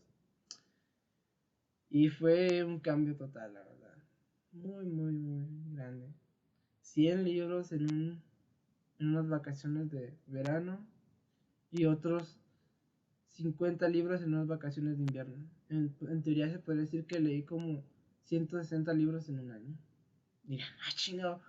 y 1.89 2.09
fue 2.09 2.61
un 2.65 2.81
cambio 2.81 3.15
total, 3.15 3.53
la 3.53 3.63
verdad. 3.63 3.95
Muy, 4.51 4.85
muy, 4.85 5.13
muy 5.13 5.47
grande. 5.73 6.13
100 6.81 7.23
libros 7.23 7.71
en, 7.71 7.83
un, 7.83 8.21
en 8.99 9.07
unas 9.07 9.29
vacaciones 9.29 9.89
de 9.89 10.13
verano 10.27 10.85
y 11.71 11.85
otros 11.85 12.37
50 13.31 13.87
libros 13.87 14.21
en 14.21 14.33
unas 14.33 14.47
vacaciones 14.47 14.97
de 14.97 15.03
invierno. 15.03 15.37
En, 15.69 16.21
teoría 16.21 16.51
se 16.51 16.59
puede 16.59 16.81
decir 16.81 17.05
que 17.05 17.21
leí 17.21 17.43
como 17.43 17.85
160 18.25 18.91
libros 18.91 19.29
en 19.29 19.39
un 19.39 19.51
año. 19.51 19.77
Mira, 20.43 20.65
ah, 20.85 20.91
chingado, 20.95 21.39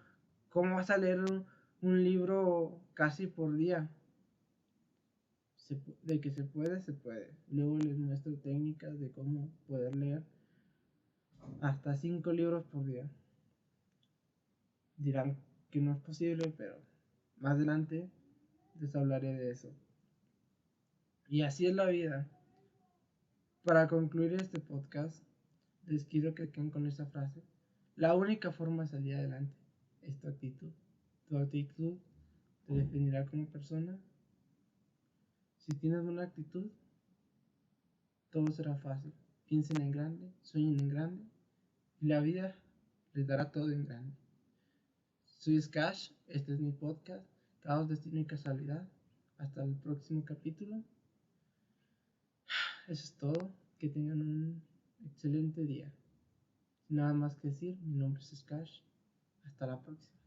¿cómo 0.48 0.76
vas 0.76 0.90
a 0.90 0.96
leer 0.96 1.18
un 1.18 1.44
libro 1.82 2.80
casi 2.94 3.26
por 3.26 3.56
día? 3.56 3.90
de 6.02 6.20
que 6.20 6.30
se 6.30 6.44
puede, 6.44 6.80
se 6.80 6.92
puede. 6.92 7.30
Luego 7.48 7.78
les 7.78 7.96
muestro 7.96 8.34
técnicas 8.36 8.98
de 8.98 9.10
cómo 9.10 9.50
poder 9.68 9.94
leer 9.94 10.22
hasta 11.60 11.96
5 11.96 12.32
libros 12.32 12.64
por 12.64 12.84
día. 12.84 13.08
Dirán 14.96 15.36
que 15.70 15.80
no 15.80 15.92
es 15.92 15.98
posible, 15.98 16.52
pero 16.56 16.76
más 17.38 17.52
adelante 17.52 18.10
les 18.80 18.94
hablaré 18.94 19.34
de 19.34 19.50
eso. 19.50 19.72
Y 21.28 21.42
así 21.42 21.66
es 21.66 21.74
la 21.74 21.86
vida. 21.86 22.28
Para 23.62 23.86
concluir 23.88 24.34
este 24.34 24.58
podcast, 24.58 25.22
les 25.86 26.04
quiero 26.04 26.34
que 26.34 26.50
queden 26.50 26.70
con 26.70 26.86
esta 26.86 27.06
frase. 27.06 27.42
La 27.94 28.14
única 28.14 28.50
forma 28.50 28.82
de 28.82 28.88
salir 28.88 29.14
adelante 29.14 29.54
es 30.02 30.18
tu 30.18 30.28
actitud. 30.28 30.72
Tu 31.30 31.38
actitud 31.38 31.96
te 32.66 32.74
definirá 32.74 33.24
como 33.24 33.46
persona 33.46 33.96
si 35.60 35.76
tienes 35.76 36.02
una 36.02 36.24
actitud, 36.24 36.68
todo 38.30 38.50
será 38.50 38.74
fácil. 38.74 39.14
Piensen 39.46 39.80
en 39.80 39.92
grande, 39.92 40.32
sueñen 40.42 40.80
en 40.80 40.88
grande 40.88 41.24
y 42.00 42.06
la 42.08 42.18
vida 42.18 42.58
les 43.12 43.28
dará 43.28 43.52
todo 43.52 43.70
en 43.70 43.84
grande. 43.84 44.12
Soy 45.22 45.62
Skash, 45.62 46.10
este 46.26 46.54
es 46.54 46.58
mi 46.58 46.72
podcast, 46.72 47.24
Caos, 47.60 47.88
Destino 47.88 48.18
y 48.18 48.24
Casualidad. 48.24 48.88
Hasta 49.38 49.62
el 49.62 49.76
próximo 49.76 50.24
capítulo. 50.24 50.82
Eso 52.88 53.04
es 53.04 53.14
todo. 53.18 53.54
Que 53.78 53.88
tengan 53.88 54.20
un 54.20 54.62
excelente 55.04 55.64
día. 55.64 55.92
Sin 56.88 56.96
nada 56.96 57.14
más 57.14 57.36
que 57.36 57.50
decir, 57.50 57.78
mi 57.82 57.94
nombre 57.94 58.20
es 58.20 58.36
Skash. 58.36 58.80
Hasta 59.44 59.68
la 59.68 59.80
próxima. 59.80 60.19